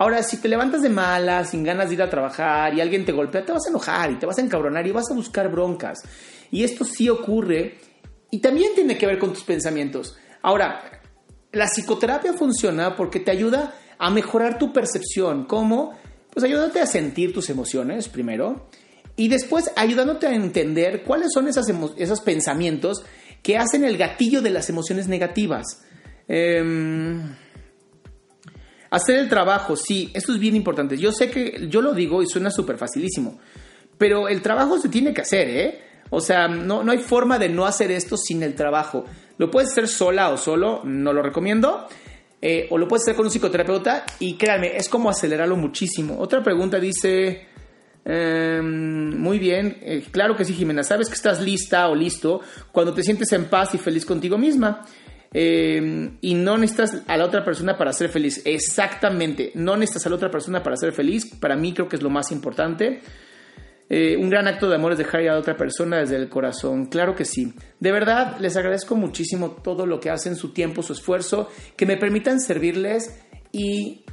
Ahora, 0.01 0.23
si 0.23 0.37
te 0.37 0.47
levantas 0.47 0.83
de 0.83 0.91
mala, 0.91 1.45
sin 1.45 1.65
ganas 1.65 1.89
de 1.89 1.97
ir 1.97 2.03
a 2.03 2.09
trabajar 2.09 2.73
y 2.73 2.81
alguien 2.81 3.05
te 3.05 3.11
golpea, 3.11 3.45
te 3.45 3.51
vas 3.51 3.67
a 3.67 3.71
enojar 3.71 4.13
y 4.13 4.15
te 4.15 4.27
vas 4.27 4.39
a 4.39 4.43
encabronar 4.43 4.87
y 4.87 4.93
vas 4.93 5.11
a 5.11 5.15
buscar 5.15 5.51
broncas. 5.51 5.99
Y 6.53 6.63
esto 6.63 6.85
sí 6.85 7.09
ocurre 7.09 7.79
y 8.31 8.39
también 8.39 8.77
tiene 8.77 8.97
que 8.97 9.07
ver 9.07 9.19
con 9.19 9.33
tus 9.33 9.43
pensamientos. 9.43 10.17
Ahora, 10.41 11.03
la 11.51 11.67
psicoterapia 11.67 12.33
funciona 12.33 12.95
porque 12.95 13.19
te 13.19 13.33
ayuda 13.33 13.75
a 13.99 14.09
mejorar 14.11 14.57
tu 14.57 14.73
percepción. 14.73 15.47
¿Cómo? 15.47 15.99
Pues 16.33 16.45
ayudándote 16.45 16.81
a 16.81 16.87
sentir 16.87 17.35
tus 17.35 17.51
emociones 17.51 18.09
primero 18.09 18.69
y 19.19 19.29
después 19.29 19.71
ayudándote 19.77 20.27
a 20.27 20.35
entender 20.35 21.03
cuáles 21.03 21.33
son 21.35 21.47
esas 21.47 21.67
esos 21.99 22.21
pensamientos 22.23 23.05
que 23.43 23.59
hacen 23.59 23.85
el 23.85 23.99
gatillo 23.99 24.41
de 24.41 24.51
las 24.51 24.71
emociones 24.71 25.09
negativas. 25.09 25.83
Eh, 26.27 27.21
Hacer 28.91 29.17
el 29.17 29.29
trabajo, 29.29 29.77
sí, 29.77 30.11
esto 30.15 30.33
es 30.33 30.39
bien 30.39 30.57
importante. 30.57 30.97
Yo 30.97 31.13
sé 31.13 31.31
que 31.31 31.69
yo 31.69 31.83
lo 31.83 31.93
digo 31.93 32.23
y 32.23 32.27
suena 32.27 32.51
súper 32.51 32.79
facilísimo, 32.79 33.39
pero 33.99 34.29
el 34.29 34.41
trabajo 34.41 34.79
se 34.79 34.89
tiene 34.89 35.13
que 35.13 35.21
hacer, 35.21 35.49
¿eh? 35.51 35.81
O 36.11 36.21
sea, 36.21 36.49
no, 36.49 36.83
no 36.83 36.93
hay 36.93 36.99
forma 36.99 37.39
de 37.39 37.51
no 37.51 37.67
hacer 37.67 37.91
esto 37.91 38.17
sin 38.17 38.43
el 38.43 38.55
trabajo. 38.55 39.05
Lo 39.37 39.51
puedes 39.51 39.73
hacer 39.73 39.89
sola 39.89 40.31
o 40.31 40.39
solo, 40.39 40.81
no 40.85 41.13
lo 41.13 41.23
recomiendo. 41.23 41.87
Eh, 42.41 42.69
o 42.71 42.79
lo 42.79 42.89
puedes 42.89 43.03
hacer 43.03 43.17
con 43.17 43.27
un 43.27 43.33
psicoterapeuta 43.33 44.07
y 44.21 44.35
créanme, 44.37 44.77
es 44.77 44.89
como 44.89 45.11
acelerarlo 45.11 45.57
muchísimo. 45.57 46.17
Otra 46.19 46.43
pregunta 46.43 46.79
dice, 46.79 47.49
em, 48.05 49.19
muy 49.19 49.39
bien, 49.39 49.79
eh, 49.83 50.05
claro 50.11 50.37
que 50.37 50.45
sí, 50.45 50.55
Jimena, 50.55 50.83
sabes 50.83 51.09
que 51.09 51.15
estás 51.15 51.41
lista 51.41 51.89
o 51.89 51.95
listo 51.95 52.41
cuando 52.73 52.95
te 52.95 53.03
sientes 53.03 53.33
en 53.33 53.47
paz 53.47 53.75
y 53.75 53.79
feliz 53.79 54.05
contigo 54.07 54.39
misma. 54.39 54.85
Eh, 55.33 56.11
y 56.23 56.35
no 56.35 56.57
necesitas 56.57 57.03
a 57.07 57.17
la 57.17 57.27
otra 57.27 57.45
persona 57.45 57.77
para 57.77 57.93
ser 57.93 58.09
feliz. 58.09 58.43
Exactamente, 58.45 59.53
no 59.55 59.77
necesitas 59.77 60.07
a 60.07 60.11
la 60.11 60.17
otra 60.17 60.31
persona 60.31 60.63
para 60.63 60.77
ser 60.77 60.93
feliz. 60.93 61.27
Para 61.27 61.57
mí 61.57 61.73
creo 61.73 61.89
que 61.89 61.97
es 61.97 62.03
lo 62.03 62.11
más 62.11 62.33
importante. 62.33 63.01
Eh, 63.91 64.17
un 64.19 64.29
gran 64.29 64.47
acto 64.47 64.69
de 64.69 64.75
amor 64.75 64.93
es 64.93 64.99
dejar 64.99 65.27
a 65.29 65.39
otra 65.39 65.57
persona 65.57 65.99
desde 65.99 66.17
el 66.17 66.29
corazón. 66.29 66.87
Claro 66.87 67.15
que 67.15 67.25
sí. 67.25 67.55
De 67.81 67.93
verdad, 67.93 68.37
les 68.39 68.57
agradezco 68.57 68.97
muchísimo 68.97 69.53
todo 69.63 69.87
lo 69.87 69.99
que 69.99 70.11
hacen, 70.11 70.37
su 70.37 70.53
tiempo, 70.53 70.83
su 70.83 70.93
esfuerzo, 70.93 71.49
que 71.77 71.87
me 71.87 71.97
permitan 71.97 72.41
servirles 72.41 73.19
y 73.51 74.05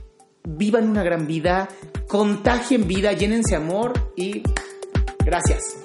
vivan 0.46 0.90
una 0.90 1.04
gran 1.04 1.28
vida, 1.28 1.70
contagien 2.08 2.88
vida, 2.88 3.14
llénense 3.14 3.56
amor 3.56 3.94
y 4.16 4.42
gracias. 5.26 5.85